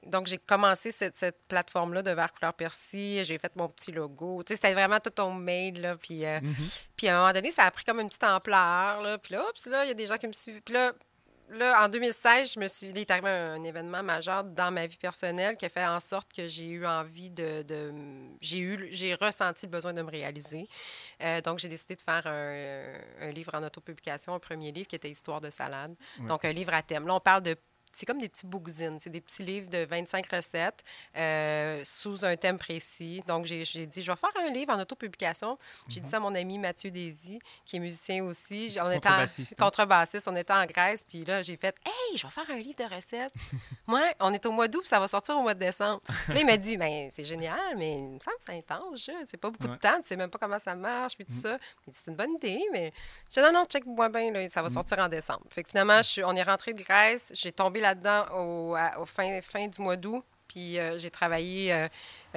[0.07, 3.25] Donc, j'ai commencé cette, plateforme-là de vert couleur persil.
[3.25, 4.43] J'ai fait mon petit logo.
[4.43, 5.97] Tu sais, c'était vraiment tout ton mail, là.
[5.97, 6.87] Puis, euh, mm-hmm.
[6.97, 9.19] puis, à un moment donné, ça a pris comme une petite ampleur, là.
[9.19, 10.63] Puis là, là, il y a des gens qui me suivent.
[10.63, 10.93] Puis là,
[11.51, 14.97] là, en 2016, je me suis, il est arrivé un, événement majeur dans ma vie
[14.97, 17.65] personnelle qui a fait en sorte que j'ai eu envie de,
[18.41, 20.69] j'ai eu, j'ai ressenti le besoin de me réaliser.
[21.23, 25.11] Euh, donc, j'ai décidé de faire un, livre en autopublication, un premier livre qui était
[25.11, 25.95] Histoire de salade.
[26.21, 27.07] Donc, un livre à thème.
[27.07, 27.57] Là, on parle de
[27.93, 30.85] c'est comme des petits bookzines, c'est des petits livres de 25 recettes
[31.17, 33.23] euh, sous un thème précis.
[33.27, 35.59] Donc, j'ai dit, je vais faire un livre en autopublication.
[35.89, 36.11] J'ai dit mhm.
[36.11, 38.77] ça à mon ami Mathieu Désy, qui est musicien aussi.
[38.81, 39.25] On était en,
[39.59, 40.29] contrebassiste.
[40.29, 42.95] On était en Grèce, puis là, j'ai fait, hey, je vais faire un livre de
[42.95, 43.33] recettes.
[43.87, 46.01] Moi, on est au mois d'août, puis ça va sortir au mois de décembre.
[46.29, 49.11] Puis il m'a dit, ben, c'est génial, mais il me semble que c'est intense.
[49.27, 51.41] C'est pas beaucoup de temps, tu sais même pas comment ça marche, puis tout mhm.
[51.41, 51.59] ça.
[51.87, 52.93] Il dit, c'est une bonne idée, mais
[53.29, 54.75] je dis, non, non, check-moi bien, là, ça va mhm.
[54.75, 55.45] sortir en décembre.
[55.51, 59.41] Fait que finalement, je on est rentré de Grèce, j'ai tombé là-dedans au, au, fin,
[59.43, 60.25] fin du mois d'août.
[60.49, 61.73] Puis euh, j'ai travaillé.
[61.73, 61.89] Euh,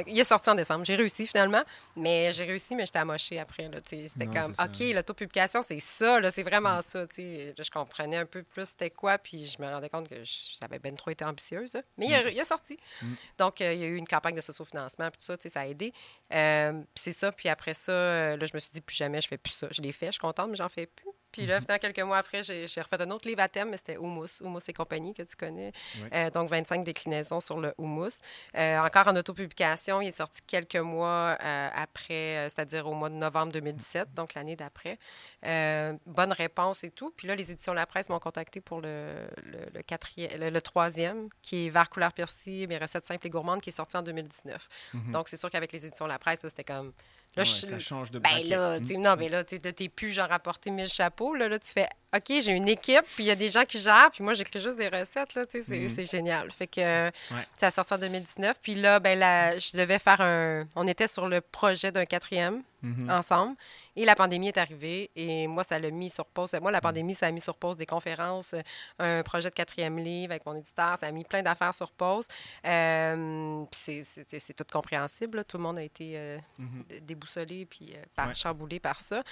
[0.06, 0.86] il est sorti en décembre.
[0.86, 1.64] J'ai réussi finalement.
[1.96, 3.70] Mais j'ai réussi, mais j'étais amochée après.
[3.86, 6.20] C'était comme, OK, l'autopublication, c'est ça.
[6.32, 6.82] C'est vraiment mm.
[6.82, 7.06] ça.
[7.18, 9.18] je comprenais un peu plus c'était quoi.
[9.18, 10.16] Puis je me rendais compte que
[10.60, 11.78] j'avais bien trop été ambitieuse.
[11.98, 12.46] Mais il, a, mm.
[12.46, 12.78] sorti.
[13.02, 13.14] Mm.
[13.38, 15.10] Donc, euh, il y a eu une campagne de sociofinancement.
[15.10, 15.94] Puis tout ça, ça a aidé.
[16.30, 17.32] c'est ça.
[17.32, 17.92] Puis après ça,
[18.36, 19.68] là, je me suis dit, plus jamais, je fais plus ça.
[19.72, 20.08] Je l'ai fait.
[20.08, 21.11] Je suis contente, mais j'en fais plus.
[21.32, 21.80] Puis là, mhm.
[21.80, 24.74] quelques mois après, j'ai refait un autre livre à thème, mais c'était Humus, Humus et
[24.74, 25.72] compagnie, que tu connais.
[26.14, 28.20] Euh, donc, 25 déclinaisons sur le Humus.
[28.58, 33.16] Euh, encore en autopublication, il est sorti quelques mois euh, après, c'est-à-dire au mois de
[33.16, 34.98] novembre 2017, donc l'année d'après.
[35.42, 37.12] bonne réponse et tout.
[37.16, 39.28] Puis là, les éditions La Presse m'ont contacté pour le,
[39.74, 43.70] le, quatrième, le, troisième, qui est Vert couleur persil, mes recettes simples et gourmandes, qui
[43.70, 44.68] est sorti en 2019.
[44.94, 45.12] Mhm.
[45.12, 46.92] Donc, c'est sûr qu'avec les éditions La Presse, c'était comme
[47.36, 48.98] Là, Ça change de ben là, mmh.
[48.98, 51.34] Non, mais là, t'es plus genre apporter mille chapeaux.
[51.34, 53.80] Là, là tu fais OK, j'ai une équipe, puis il y a des gens qui
[53.80, 55.34] gèrent, puis moi, j'écris juste des recettes.
[55.36, 55.88] Là, c'est, mmh.
[55.88, 56.52] c'est génial.
[56.52, 57.10] Fait que
[57.58, 58.58] ça a sorti en 2019.
[58.62, 60.68] Puis là, ben là, je devais faire un.
[60.76, 63.10] On était sur le projet d'un quatrième mmh.
[63.10, 63.56] ensemble.
[63.96, 66.54] Et la pandémie est arrivée et moi, ça l'a mis sur pause.
[66.62, 66.82] Moi, la mm.
[66.82, 70.46] pandémie, ça a mis sur pause des conférences, euh, un projet de quatrième livre avec
[70.46, 70.98] mon éditeur.
[70.98, 72.28] Ça a mis plein d'affaires sur pause.
[72.66, 75.44] Euh, c'est tout compréhensible.
[75.46, 77.00] Tout le monde a été euh, mm-hmm.
[77.02, 79.24] déboussolé puis par, chamboulé par ça.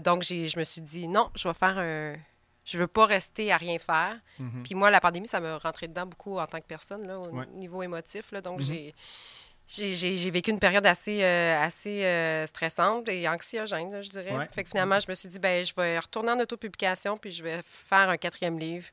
[0.00, 2.16] donc, je me suis dit, non, je vais faire un
[2.62, 4.20] je veux pas rester à rien faire.
[4.38, 4.62] Mm-hmm.
[4.62, 7.44] Puis moi, la pandémie, ça me rentrait dedans beaucoup en tant que personne, là, au
[7.46, 8.30] niveau émotif.
[8.30, 8.64] Là, donc, mm-hmm.
[8.64, 8.94] j'ai
[9.70, 14.48] j'ai vécu une période assez, euh, assez euh, stressante et anxiogène, je dirais.
[14.50, 17.42] Fait que finalement, je me suis dit, ben, je vais retourner en autopublication, puis je
[17.42, 18.86] vais faire un quatrième livre.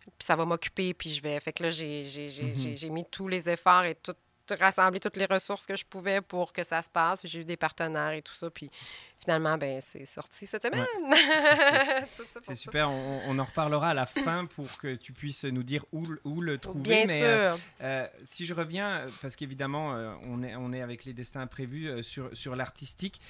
[0.00, 1.38] Puis ça va m'occuper, puis je vais.
[1.40, 2.90] Fait que là, j'ai mm-hmm.
[2.90, 4.14] mis tous les efforts et tout,
[4.54, 7.20] rassembler toutes les ressources que je pouvais pour que ça se passe.
[7.24, 8.50] J'ai eu des partenaires et tout ça.
[8.50, 8.70] Puis
[9.18, 10.86] finalement, ben, c'est sorti cette semaine.
[12.42, 12.90] c'est super.
[12.90, 16.58] On, en reparlera à la fin pour que tu puisses nous dire où, où le
[16.58, 16.80] trouver.
[16.80, 17.26] Bien Mais, sûr.
[17.26, 21.40] Euh, euh, si je reviens, parce qu'évidemment, euh, on, est, on est avec les destins
[21.40, 23.20] imprévus sur, sur l'artistique,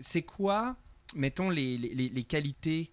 [0.00, 0.76] c'est quoi,
[1.14, 2.92] mettons, les, les, les qualités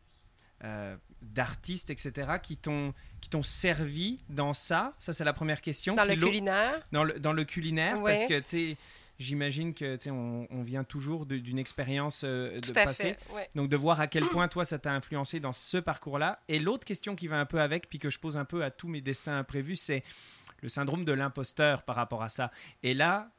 [1.22, 4.94] d'artistes, etc., qui t'ont qui t'ont servi dans ça?
[4.98, 5.96] Ça, c'est la première question.
[5.96, 6.82] Dans le culinaire?
[6.92, 8.78] Dans le, dans le culinaire, parce que, tu sais,
[9.20, 13.16] j'imagine que, tu sais, on, on, vient toujours d'une expérience euh, de passé.
[13.56, 16.40] Donc, de voir à quel point, toi, ça t'a influencé dans ce parcours-là.
[16.48, 18.72] Et l'autre question qui va un peu avec, puis que je pose un peu à
[18.72, 20.04] tous mes destins imprévus, c'est
[20.62, 22.52] le syndrome de l'imposteur par rapport à ça.
[22.84, 23.30] Et là,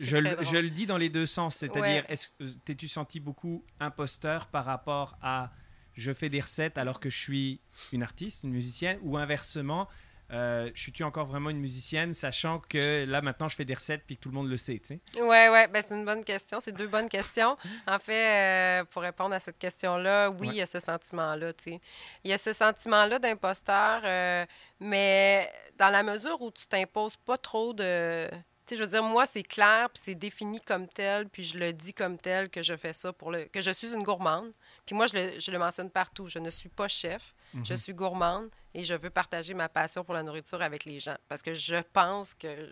[0.00, 2.28] je, je, le dis dans les deux sens, c'est-à-dire, est-ce
[2.64, 5.50] t'es-tu senti beaucoup imposteur par rapport à
[5.98, 7.60] je fais des recettes alors que je suis
[7.92, 9.88] une artiste, une musicienne, ou inversement,
[10.30, 14.02] euh, je suis-tu encore vraiment une musicienne, sachant que là, maintenant, je fais des recettes
[14.06, 15.00] puis que tout le monde le sait, tu sais?
[15.16, 16.60] Oui, oui, ben, c'est une bonne question.
[16.60, 17.56] C'est deux bonnes questions.
[17.86, 21.64] En fait, euh, pour répondre à cette question-là, oui, il y a ce sentiment-là, tu
[21.64, 21.80] sais.
[22.24, 24.44] Il y a ce sentiment-là d'imposteur, euh,
[24.80, 28.28] mais dans la mesure où tu t'imposes pas trop de...
[28.66, 31.56] Tu sais, je veux dire, moi, c'est clair, puis c'est défini comme tel, puis je
[31.56, 33.44] le dis comme tel que je fais ça pour le...
[33.44, 34.52] que je suis une gourmande.
[34.88, 36.28] Puis moi, je le, je le mentionne partout.
[36.28, 37.34] Je ne suis pas chef.
[37.62, 37.76] Je mhm.
[37.76, 41.42] suis gourmande et je veux partager ma passion pour la nourriture avec les gens parce
[41.42, 42.70] que je pense que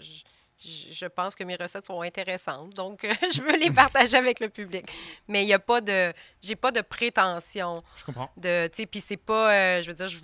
[0.59, 4.87] je, pense que mes recettes sont intéressantes, donc je veux les partager avec le public.
[5.29, 7.83] Mais il n'y a pas de, j'ai pas de prétention.
[7.99, 8.31] Je comprends.
[8.39, 10.21] De, tu sais, puis c'est pas, euh, je veux dire, je,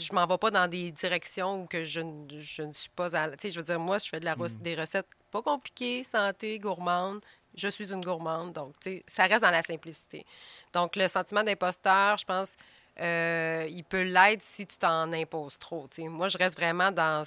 [0.00, 3.28] je m'en vais pas dans des directions où que je, je ne suis pas à,
[3.30, 4.46] tu sais, je veux dire, moi, je fais de la mhm.
[4.58, 7.20] des recettes pas compliquées, santé, gourmande.
[7.56, 10.24] Je suis une gourmande, donc tu sais, ça reste dans la simplicité.
[10.72, 12.56] Donc le sentiment d'imposteur, je pense
[13.00, 15.88] euh, il peut l'être si tu t'en imposes trop.
[15.98, 17.24] Moi, je reste vraiment dans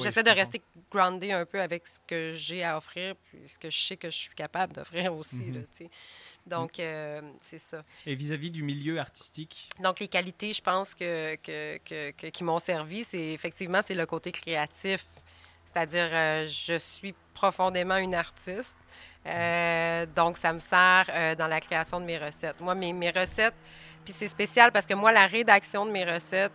[0.00, 3.70] J'essaie de rester groundé un peu avec ce que j'ai à offrir, puis ce que
[3.70, 5.36] je sais que je suis capable d'offrir aussi.
[5.36, 5.66] Mhm.
[6.46, 7.82] Donc, euh, c'est ça.
[8.06, 9.68] Et vis-à-vis du milieu artistique?
[9.80, 14.32] Donc, les qualités, je pense, que, que, qui m'ont servi, c'est effectivement, c'est le côté
[14.32, 15.04] créatif.
[15.66, 18.78] C'est-à-dire, euh, je suis profondément une artiste.
[20.14, 22.60] Donc, ça me sert dans la création de mes recettes.
[22.60, 23.54] Moi, mes, mes recettes,
[24.04, 26.52] puis c'est spécial parce que moi, la rédaction de mes recettes,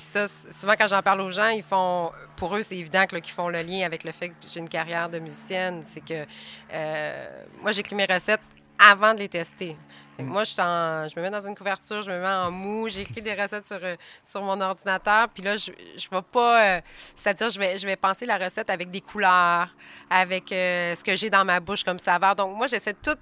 [0.00, 3.22] puis ça, souvent quand j'en parle aux gens, ils font, pour eux, c'est évident qu'ils
[3.34, 5.82] font le lien avec le fait que j'ai une carrière de musicienne.
[5.84, 6.24] C'est que
[6.72, 8.40] euh, moi, j'écris mes recettes
[8.78, 9.76] avant de les tester.
[10.22, 10.28] Mm.
[10.28, 13.34] Moi, je, je, me mets dans une couverture, je me mets en mou, j'écris des
[13.34, 16.76] recettes sur, euh, sur mon ordinateur, puis là, je ne vais pas...
[16.76, 16.80] Euh,
[17.16, 19.68] c'est-à-dire, je vais, je vais penser la recette avec des couleurs,
[20.08, 22.34] avec ce que j'ai dans ma bouche comme saveur.
[22.36, 23.16] Donc, moi, j'essaie tout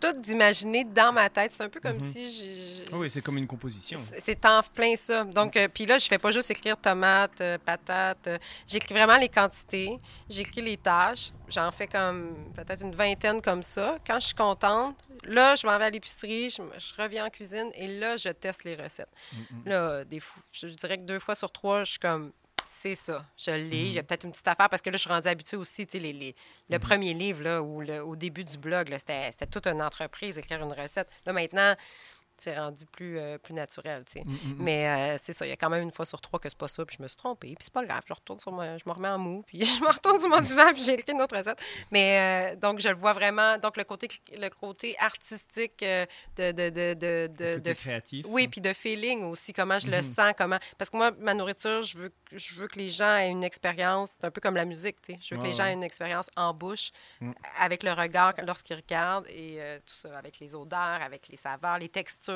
[0.00, 1.52] tout d'imaginer dans ma tête.
[1.52, 2.00] C'est un peu comme mhm.
[2.00, 2.32] si...
[2.32, 2.94] j'ai...
[2.94, 3.98] oui, c'est comme une composition.
[4.18, 5.24] C'est en plein ça.
[5.24, 8.26] Donc, euh, puis là, je fais pas juste écrire tomate, euh, patate.
[8.26, 9.94] Euh, j'écris vraiment les quantités.
[10.28, 11.32] J'écris les tâches.
[11.48, 13.98] J'en fais comme peut-être une vingtaine comme ça.
[14.06, 16.62] Quand je suis contente, là, je m'en vais à l'épicerie, je,
[17.02, 19.10] reviens en cuisine et là, je teste les recettes.
[19.32, 19.68] Mm.
[19.68, 20.20] Là, des
[20.52, 22.32] je dirais que deux fois sur trois, je suis comme
[22.68, 23.24] c'est ça.
[23.36, 23.86] Je l'ai.
[23.86, 23.92] Mhm.
[23.92, 25.86] J'ai peut-être une petite affaire parce que là, je suis rendue habituée aussi.
[25.86, 26.36] Tu sais, les, les,
[26.68, 26.82] le mhm.
[26.82, 31.08] premier livre, là, ou au début du blog, c'était toute une entreprise, écrire une recette.
[31.24, 31.74] Là, maintenant,
[32.38, 34.04] c'est rendu plus, euh, plus naturel.
[34.14, 34.56] Mm, mm, mm.
[34.58, 36.58] Mais euh, c'est ça, il y a quand même une fois sur trois que c'est
[36.58, 38.78] pas ça, puis je me suis trompée, puis c'est pas grave, je retourne sur moi,
[38.78, 41.12] je me remets en mou, puis je me retourne sur mon divan, puis j'ai écrit
[41.12, 41.60] une autre recette.
[41.90, 46.52] Mais euh, donc, je le vois vraiment, donc le côté, le côté artistique de...
[46.52, 48.26] de, de, de, de créatif.
[48.28, 50.14] Oui, puis de feeling aussi, comment je le mm-hmm.
[50.14, 50.58] sens, comment...
[50.76, 54.12] Parce que moi, ma nourriture, je veux, je veux que les gens aient une expérience,
[54.12, 55.18] c'est un peu comme la musique, tu sais.
[55.20, 56.92] Je veux que les gens aient une expérience en bouche,
[57.58, 61.88] avec le regard lorsqu'ils regardent, et tout ça, avec les odeurs, avec les saveurs, les
[61.88, 62.27] textures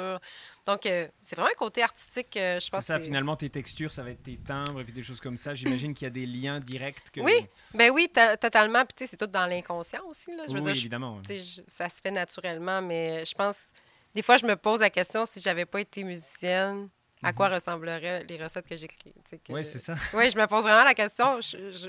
[0.67, 2.85] donc, euh, c'est vraiment un côté artistique, euh, je pense.
[2.85, 5.55] C'est ça, finalement, tes textures, ça va être tes timbres et des choses comme ça.
[5.55, 7.11] J'imagine qu'il y a des liens directs.
[7.13, 7.21] Que...
[7.21, 8.09] Oui, ben oui,
[8.41, 8.85] totalement.
[8.85, 10.35] Puis, tu sais, c'est tout dans l'inconscient aussi.
[10.37, 10.45] Là.
[10.49, 11.21] Je veux oui, évidemment.
[11.67, 13.69] ça se fait naturellement, mais je pense...
[14.15, 16.91] Des fois, je me pose la question, si j'avais pas été musicienne,
[17.23, 17.55] à quoi mhm.
[17.55, 19.15] ressembleraient les recettes que j'écris?
[19.49, 19.95] Oui, c'est ça.
[20.15, 21.41] Oui, je me pose vraiment la question.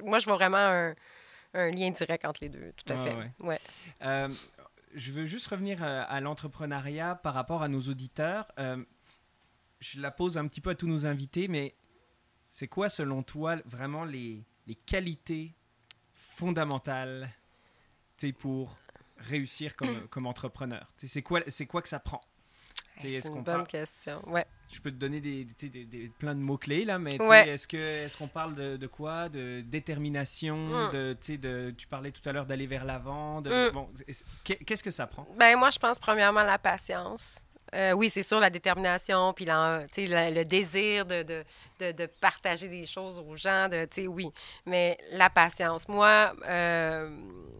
[0.05, 0.95] moi, je vois vraiment un,
[1.53, 3.15] un, lien direct entre les deux, tout à fait.
[3.39, 3.59] Ouais.
[4.03, 4.29] Euh,
[4.95, 8.51] je veux juste revenir euh, à, l'entrepreneuriat par rapport à nos auditeurs.
[8.59, 8.83] Euh,
[9.79, 11.75] je la pose un petit peu à tous nos invités, mais
[12.49, 15.53] c'est quoi selon toi vraiment les, les qualités
[16.13, 17.29] fondamentales
[18.39, 18.77] pour
[19.17, 20.89] réussir comme, comme entrepreneur?
[20.95, 22.21] C'est quoi, quoi que ça prend?
[22.99, 24.27] C'est une bonne question.
[24.29, 28.17] Ouais je peux te donner des, des, plein de mots-clés, là, mais est-ce qu'on est
[28.17, 29.29] qu'on parle de, de, quoi?
[29.29, 30.91] De détermination mm.
[30.91, 33.41] de, de, Tu parlais tout à l'heure d'aller vers l'avant.
[33.41, 33.69] Mm.
[33.73, 33.89] Bon,
[34.43, 35.27] Qu'est-ce que ça prend?
[35.37, 37.43] Ben Moi, je pense premièrement la patience.
[37.73, 43.19] Euh, oui, c'est sûr, la détermination, puis le désir de, de, de, partager des choses
[43.19, 44.29] aux gens, de, oui,
[44.65, 45.87] mais la patience.
[45.87, 47.09] Moi, euh,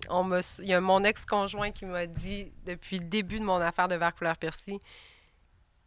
[0.10, 3.60] on me, il y a mon ex-conjoint qui m'a dit, depuis le début de mon
[3.60, 4.78] affaire de verre couleur persil,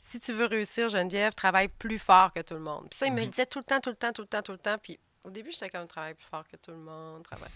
[0.06, 2.86] si tu veux réussir, Geneviève, travaille plus fort que tout le monde.
[2.88, 3.30] Puis ça, il me le mhm.
[3.30, 4.78] disait tout le temps, tout le temps, tout le temps, tout le temps.
[4.78, 7.50] Puis au début, j'étais comme travaille plus fort que tout le monde, travaille.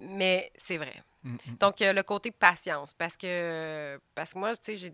[0.00, 1.00] Mais c'est vrai.
[1.22, 1.38] Mhm.
[1.60, 4.92] Donc, le côté patience, parce que, parce que moi, tu sais, j'ai.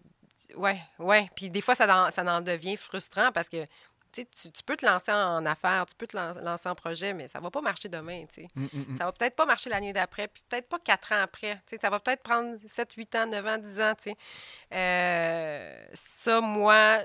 [0.55, 1.31] Ouais, ouais.
[1.35, 3.65] Puis des fois, ça ça en devient frustrant parce que
[4.13, 7.39] tu, tu, peux te lancer en affaires, tu peux te lancer en projet, mais ça
[7.39, 8.25] ne va pas marcher demain.
[8.31, 8.97] Ça ne mm, mm, mm.
[8.97, 11.61] Ça va peut-être pas marcher l'année d'après, puis peut-être pas quatre ans après.
[11.81, 13.93] Ça va peut-être prendre 7, 8 ans, 9 ans, 10 ans.
[14.73, 16.99] Euh, ça, moi,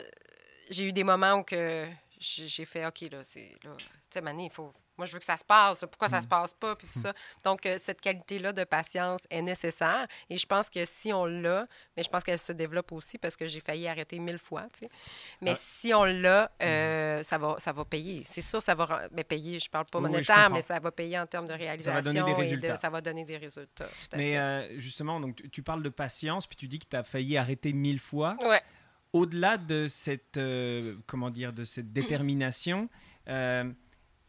[0.70, 1.86] j'ai eu des moments où que
[2.20, 3.52] j'ai fait OK, là, c'est.
[3.64, 5.82] Là, tu sais, il faut, Moi, je veux que ça se passe.
[5.82, 6.30] Pourquoi ça se mm.
[6.30, 6.76] passe pas?
[6.76, 7.14] Puis tout ça.
[7.44, 10.08] Donc, euh, cette qualité-là de patience est nécessaire.
[10.30, 13.36] Et je pense que si on l'a, mais je pense qu'elle se développe aussi parce
[13.36, 14.64] que j'ai failli arrêter mille fois.
[14.74, 14.90] Tu sais.
[15.42, 15.58] Mais ah.
[15.58, 17.24] si on l'a, euh, mm.
[17.24, 18.24] ça, va, ça va payer.
[18.26, 19.60] C'est sûr, ça va mais payer.
[19.60, 21.92] Je parle pas monétaire, mais ça va payer en termes de réalisation.
[21.92, 22.76] Ça va donner des résultats.
[22.78, 23.88] ça va donner des résultats.
[24.16, 27.38] Mais euh, justement, donc, tu, parles de patience, puis tu dis que tu as failli
[27.38, 28.36] arrêter mille fois.
[28.46, 28.62] Ouais.
[29.14, 30.40] Au-delà de cette,
[31.06, 32.90] comment dire, de cette détermination,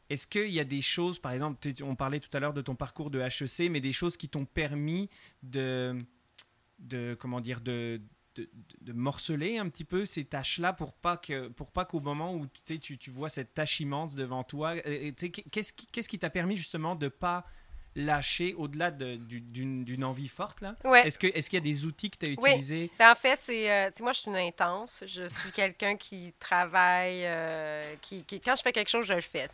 [0.08, 2.74] est-ce qu'il y a des choses, par exemple, on parlait tout à l'heure de ton
[2.74, 5.10] parcours de HEC, mais des choses qui t'ont permis
[5.42, 5.96] de,
[6.78, 8.00] de, comment dire, de,
[8.36, 11.20] de, morceler un petit peu ces tâches-là pour pas
[11.56, 16.30] pour pas qu'au moment où tu, vois cette tâche immense devant toi, qu'est-ce qui t'a
[16.30, 17.46] permis justement de pas
[17.96, 20.60] lâcher au-delà d'une envie forte?
[20.60, 20.76] là?
[21.04, 22.90] Est-ce qu'il est y a des outils que tu as utilisés?
[22.98, 23.70] Ben, en fait, c'est.
[23.70, 25.02] Euh, moi, je suis une intense.
[25.06, 27.22] Je suis quelqu'un qui travaille.
[27.24, 29.48] Euh, qui, quand je fais quelque chose, je le fais.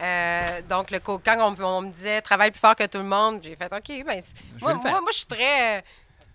[0.00, 3.40] Euh, donc, le, quand on, on, me disait travaille plus fort que tout le monde,
[3.42, 4.22] j'ai fait OK, ben,
[4.60, 5.84] moi, moi, moi, je suis très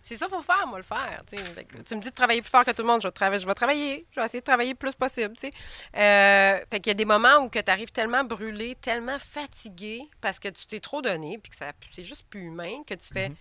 [0.02, 1.24] c'est ça qu'il faut faire, moi, le faire.
[1.28, 3.48] Tu me dis de travailler plus fort que tout le monde, je vais, travailler, je
[3.48, 4.06] vais travailler.
[4.12, 5.36] Je vais essayer de travailler le plus possible.
[5.44, 10.40] Euh, fait qu'il y a des moments où tu arrives tellement brûlé, tellement fatigué parce
[10.40, 13.30] que tu t'es trop donné, puis que c'est juste plus humain, que tu fais.
[13.30, 13.36] Mm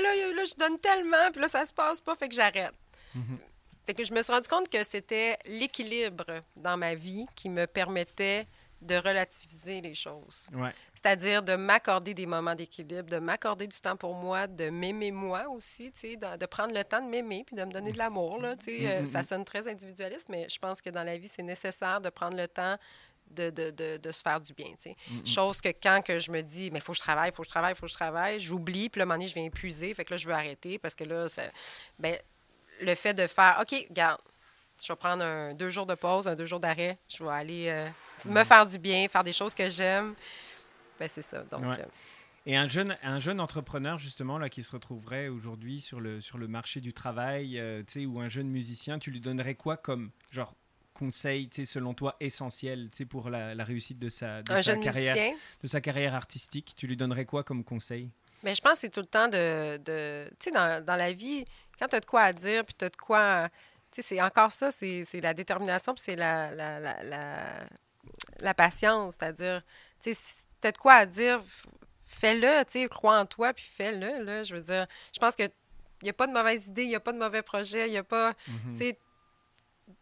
[0.00, 2.74] là, là, je donne tellement, puis là, ça se passe pas, fait que j'arrête.
[3.14, 3.38] Mhm.
[3.84, 7.66] Fait que je me suis rendu compte que c'était l'équilibre dans ma vie qui me
[7.66, 8.46] permettait
[8.82, 10.48] de relativiser les choses.
[10.94, 15.48] C'est-à-dire de m'accorder des moments d'équilibre, de m'accorder du temps pour moi, de m'aimer moi
[15.48, 18.40] aussi, de, de, prendre le temps de m'aimer puis de me donner de l'amour.
[18.40, 19.24] Là, mm, euh, mm, ça mm.
[19.24, 22.48] sonne très individualiste, mais je pense que dans la vie, c'est nécessaire de prendre le
[22.48, 22.76] temps
[23.30, 24.74] de, de, de, de, se faire du bien.
[25.24, 27.42] Chose que quand que je me dis, mais il faut que je travaille, il faut
[27.42, 29.34] que je travaille, il faut que je travaille, j'oublie, puis là, un moment donné, je
[29.34, 31.26] viens épuiser, fait que là, je veux arrêter parce que là,
[31.98, 32.16] ben,
[32.80, 34.20] le fait de faire, OK, garde,
[34.82, 37.68] je vais prendre un, deux jours de pause, un deux jours d'arrêt, je vais aller
[37.68, 37.88] euh,
[38.26, 40.14] me faire du bien, faire des choses que j'aime.
[40.98, 41.42] Ben, c'est ça.
[41.44, 41.84] Donc, euh,
[42.46, 46.38] Et un jeune, un jeune entrepreneur, justement, là, qui se retrouverait aujourd'hui sur le, sur
[46.38, 49.76] le marché du travail, euh, tu sais, ou un jeune musicien, tu lui donnerais quoi
[49.76, 50.54] comme, genre,
[50.94, 54.62] conseil, tu sais, selon toi, essentiel, tu sais, pour la, la réussite de sa, de
[54.62, 58.10] sa carrière, de sa carrière artistique Tu lui donnerais quoi comme conseil?
[58.42, 59.76] Mais ben, je pense que c'est tout le temps de.
[59.78, 61.44] de tu sais, dans, dans, la vie,
[61.78, 63.48] quand tu as de quoi à dire, puis tu as de quoi.
[63.92, 67.66] Tu sais, c'est encore ça, c'est la détermination, puis c'est la, la, la, la
[68.54, 69.62] patience, c'est-à-dire,
[70.00, 71.42] tu sais, si tu as de quoi à dire,
[72.06, 74.42] fais-le, tu sais, crois en toi, puis fais-le, là.
[74.44, 75.44] Je veux dire, je pense que
[76.02, 77.92] il n'y a pas de mauvaise idée, il n'y a pas de mauvais projet, il
[77.92, 78.72] n'y a pas, mhm.
[78.72, 78.98] tu sais,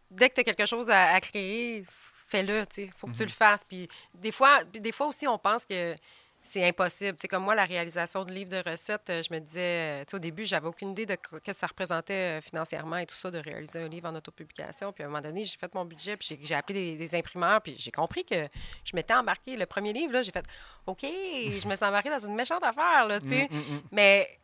[0.09, 1.85] dès que tu as quelque chose à, créer,
[2.27, 3.27] fais-le, tu sais, il faut que tu mhm.
[3.27, 3.63] le fasses.
[3.63, 5.95] Puis des fois, des fois aussi, on pense que
[6.43, 7.17] c'est impossible.
[7.21, 10.45] C'est comme moi, la réalisation de livres de recettes, euh, je me disais, au début,
[10.45, 13.79] j'avais aucune idée de ce que ça représentait euh, financièrement et tout ça, de réaliser
[13.79, 14.91] un livre en autopublication.
[14.91, 17.75] Puis à un moment donné, j'ai fait mon budget, puis j'ai appelé des, imprimeurs, puis
[17.77, 18.47] j'ai compris que
[18.83, 19.55] je m'étais embarqué.
[19.55, 20.45] Le premier livre, là, j'ai fait,
[20.87, 23.47] OK, je me suis embarqué dans une méchante affaire, là, tu sais.
[23.51, 23.81] Mm, mm, mm.
[23.91, 24.39] Mais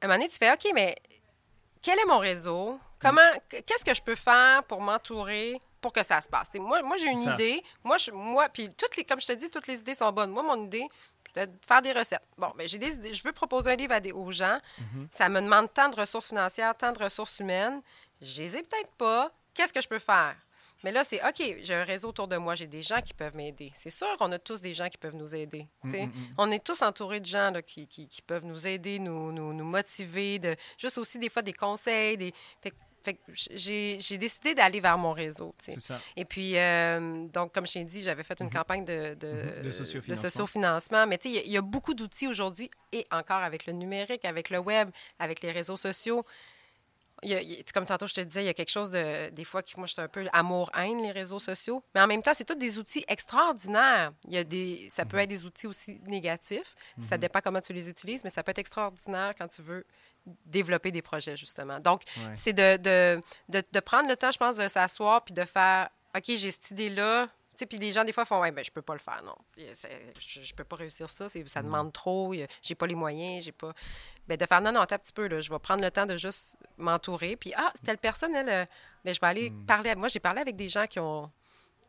[0.00, 0.96] à un moment donné, tu fais, OK, mais
[1.82, 2.78] quel est mon réseau?
[2.98, 6.54] Comment, qu'est-ce que je peux faire pour m'entourer pour que ça se passe?
[6.54, 7.62] moi, moi j'ai une idée.
[7.84, 10.30] Moi, je, moi, puis toutes les, comme je te dis, toutes les idées sont bonnes.
[10.30, 10.86] Moi, mon idée,
[11.34, 12.22] de faire des recettes.
[12.38, 13.14] Bon, mais ben, j'ai des idées.
[13.14, 14.58] Je veux proposer un livre à des, aux gens.
[14.78, 15.08] Mhm.
[15.10, 17.80] Ça me demande tant de ressources financières, tant de ressources humaines.
[18.20, 19.30] Je les ai peut-être pas.
[19.54, 20.36] Qu'est-ce que je peux faire?
[20.84, 23.36] Mais là, c'est OK, j'ai un réseau autour de moi, j'ai des gens qui peuvent
[23.36, 23.70] m'aider.
[23.74, 25.68] C'est sûr qu'on a tous des gens qui peuvent nous aider.
[25.84, 26.34] Mm, mm, mm.
[26.38, 29.64] On est tous entourés de gens là, qui, qui, peuvent nous aider, nous, nous, nous,
[29.64, 32.16] motiver, de, juste aussi des fois des conseils.
[32.16, 32.34] Des...
[32.60, 32.72] Fait
[33.50, 35.54] j'ai décidé d'aller vers mon réseau.
[35.58, 36.00] Ça.
[36.16, 38.52] Et puis, euh, donc, comme je t'ai dit, j'avais fait une mhm.
[38.52, 41.06] campagne de, de, de sociofinancement.
[41.06, 44.50] Mais tu sais, il y, a beaucoup d'outils aujourd'hui, et encore avec le numérique, avec
[44.50, 46.24] le web, avec les réseaux sociaux.
[47.74, 49.30] comme tantôt, je te disais, il y a quelque chose de.
[49.30, 51.82] Des fois, qui, moi, je suis un peu amour-haine, les réseaux sociaux.
[51.94, 54.12] Mais en même temps, c'est tous des outils extraordinaires.
[54.28, 55.22] Il y a des, ça peut mhm.
[55.22, 56.74] être des outils aussi négatifs.
[57.00, 57.20] Ça mhm.
[57.22, 59.84] dépend comment tu les utilises, mais ça peut être extraordinaire quand tu veux
[60.46, 61.80] développer des projets, justement.
[61.80, 62.02] Donc,
[62.34, 66.24] c'est de, de, de, prendre le temps, je pense, de s'asseoir puis de faire OK,
[66.26, 67.28] j'ai cette idée-là.
[67.68, 69.36] Puis les gens, des fois, font Ouais, ben, je peux pas le faire, non.
[69.56, 71.64] Je, je peux pas réussir ça, ça mm.
[71.64, 73.72] demande trop, j'ai pas les moyens, j'ai pas.
[74.26, 76.16] Ben, de faire non, non, un petit peu, là, je vais prendre le temps de
[76.16, 77.36] juste m'entourer.
[77.36, 78.64] Puis, ah, telle personne, elle, euh,
[79.04, 79.66] ben, je vais aller mm.
[79.66, 79.94] parler.
[79.96, 81.30] Moi, j'ai parlé avec des gens qui ont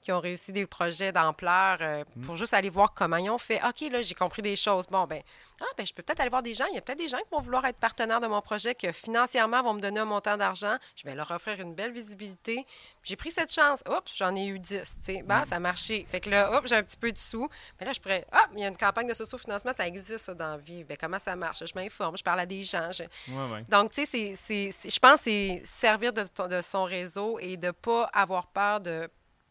[0.03, 2.25] qui ont réussi des projets d'ampleur euh, mm.
[2.25, 3.61] pour juste aller voir comment ils ont fait.
[3.63, 4.85] OK, là, j'ai compris des choses.
[4.87, 5.21] Bon, ben,
[5.61, 6.65] ah, ben, je peux peut-être aller voir des gens.
[6.71, 8.91] Il y a peut-être des gens qui vont vouloir être partenaires de mon projet, qui
[8.91, 10.75] financièrement vont me donner un montant d'argent.
[10.95, 12.65] Je vais leur offrir une belle visibilité.
[13.03, 13.83] J'ai pris cette chance.
[13.87, 14.99] Oups, j'en ai eu 10.
[15.05, 16.05] Tu ben, ça a marché.
[16.09, 17.47] Fait que là, hop, j'ai un petit peu de sous.
[17.79, 20.51] Mais là, je pourrais, hop, il y a une campagne de socio-financement, ça existe dans
[20.51, 20.83] la vie.
[20.83, 21.63] Ben, comment ça marche?
[21.65, 22.89] Je m'informe, je parle à des gens.
[23.69, 27.71] Donc, tu sais, je pense que c'est servir de, de son réseau et de ne
[27.71, 29.09] pas avoir peur de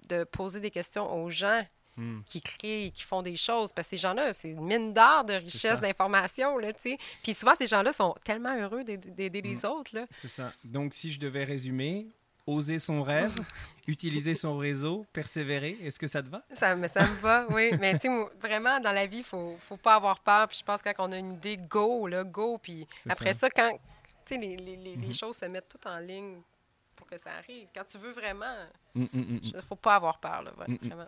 [0.08, 1.64] de poser des questions aux gens
[1.96, 2.20] hmm.
[2.26, 3.72] qui créent, qui font des choses.
[3.72, 6.56] Parce que ces gens-là, c'est une mine d'art, de richesse, d'information.
[7.22, 9.66] Puis souvent, ces gens-là sont tellement heureux d'aider les hmm.
[9.66, 10.06] autres.
[10.10, 10.52] C'est ça.
[10.64, 12.06] Donc, si je devais résumer,
[12.46, 13.34] oser son rêve,
[13.86, 15.78] utiliser son réseau, persévérer.
[15.82, 16.42] Est-ce que ça te va?
[16.52, 17.70] Ça, me, ça me va, oui.
[17.80, 20.48] Mais tu sais, vraiment, dans la vie, il ne faut, faut, pas avoir peur.
[20.48, 22.58] Puis je pense que quand on a une idée, go, là, go.
[22.58, 23.72] Puis après ça, quand
[24.30, 25.18] les, les, les, mm-hmm.
[25.18, 26.40] choses se mettent toutes en ligne
[27.02, 27.66] pour que ça arrive.
[27.74, 28.54] Quand tu veux vraiment,
[28.94, 31.06] il mm, mm, ne faut pas avoir peur, là, vraiment.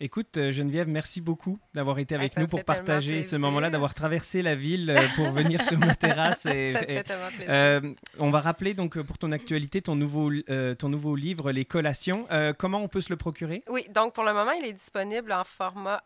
[0.00, 4.42] Écoute, euh, Geneviève, merci beaucoup d'avoir été avec nous pour partager ce moment-là, d'avoir traversé
[4.42, 6.46] la ville euh, pour venir sur nos terrasses.
[6.46, 7.46] Et, ça fait tellement plaisir.
[7.48, 7.80] Euh,
[8.18, 10.32] on va rappeler donc pour ton actualité ton nouveau,
[10.78, 12.26] ton nouveau livre, Les Collations.
[12.58, 13.62] comment on peut se le procurer?
[13.68, 16.02] Oui, donc pour le moment, il est disponible en format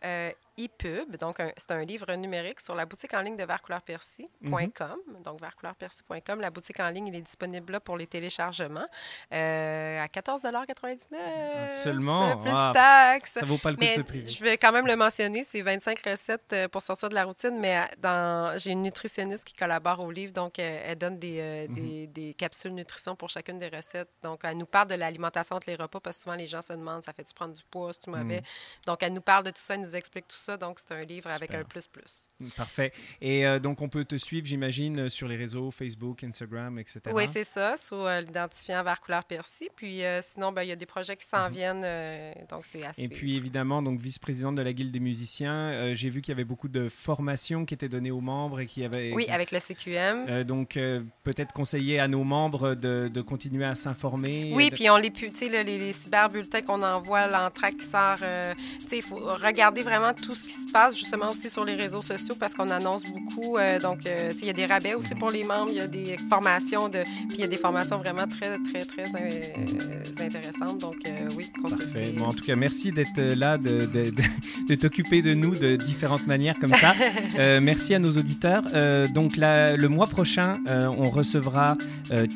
[0.59, 1.17] ePub.
[1.17, 4.51] Donc, c'est un livre numérique sur la boutique en ligne de vertcouleurpercy.com.
[4.51, 5.23] Mhm.
[5.25, 6.41] Donc, vertcouleurpercy.com.
[6.41, 8.87] La boutique en ligne, il est disponible là pour les téléchargements
[9.33, 12.37] euh, à 14,99 ah, Seulement?
[12.39, 13.35] Plus ah, taxes.
[13.35, 14.29] Ça vaut pas le coup de se priver.
[14.29, 15.45] Je vais quand même le mentionner.
[15.45, 19.55] C'est 25 recettes euh, pour sortir de la routine, mais dans, j'ai une nutritionniste qui
[19.55, 20.33] collabore au livre.
[20.33, 22.07] Donc, euh, elle donne des, mhm.
[22.13, 24.11] des, capsules nutrition pour chacune des recettes.
[24.23, 26.73] Donc, elle nous parle de l'alimentation entre les repas parce que souvent, les gens se
[26.73, 28.41] demandent, ça fait-tu prendre du poids, c'est-tu mauvais?
[28.41, 28.87] Mhm.
[28.87, 31.05] Donc, elle nous parle de tout ça, elle nous explique tout ça donc, c'est un
[31.05, 32.27] livre avec un plus-plus.
[32.57, 32.93] Parfait.
[33.21, 37.01] Et euh, donc, on peut te suivre, j'imagine, euh, sur les réseaux Facebook, Instagram, etc.
[37.13, 39.69] Oui, c'est ça, sous euh, l'identifiant vers couleur persil.
[39.75, 41.55] Puis sinon, ben, il y a des projets qui s'en mhm.
[41.55, 43.13] viennent, donc c'est à suivre.
[43.13, 46.45] Et puis, évidemment, donc vice-présidente de la Guilde des musiciens, j'ai vu qu'il y avait
[46.45, 49.13] beaucoup de formations qui étaient données aux membres et qui avaient...
[49.15, 50.45] Oui, avec le CQM.
[50.45, 50.79] donc,
[51.25, 54.53] peut-être conseiller à nos membres de, de continuer à s'informer.
[54.55, 58.89] Oui, puis on les, tu sais, les, les cyberbulletins qu'on envoie, l'entraque qui sort, tu
[58.89, 62.03] sais, il faut regarder vraiment tout ce qui se passe justement aussi sur les réseaux
[62.03, 63.57] sociaux parce qu'on annonce beaucoup.
[63.57, 65.87] Euh, donc, euh, il y a des rabais aussi pour les membres, il y a
[65.87, 70.79] des formations, de, puis il y a des formations vraiment très, très, très euh, intéressantes.
[70.79, 70.97] Donc,
[71.37, 72.13] oui, consultez.
[72.17, 74.13] Bon, en tout cas, merci d'être là, de, de,
[74.69, 76.95] de, t'occuper de nous de différentes manières comme ça.
[77.61, 78.63] merci à nos auditeurs.
[79.13, 81.77] donc, le mois prochain, on recevra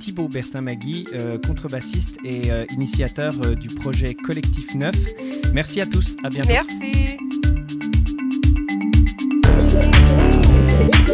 [0.01, 1.07] Thibaut Bertin-Magui,
[1.47, 2.43] contrebassiste et
[2.73, 4.97] initiateur du projet Collectif Neuf.
[5.53, 6.17] Merci à tous.
[6.25, 6.49] À bientôt.
[6.49, 7.32] Merci.
[10.91, 11.11] Thank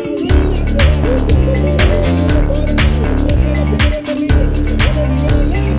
[5.56, 5.77] you.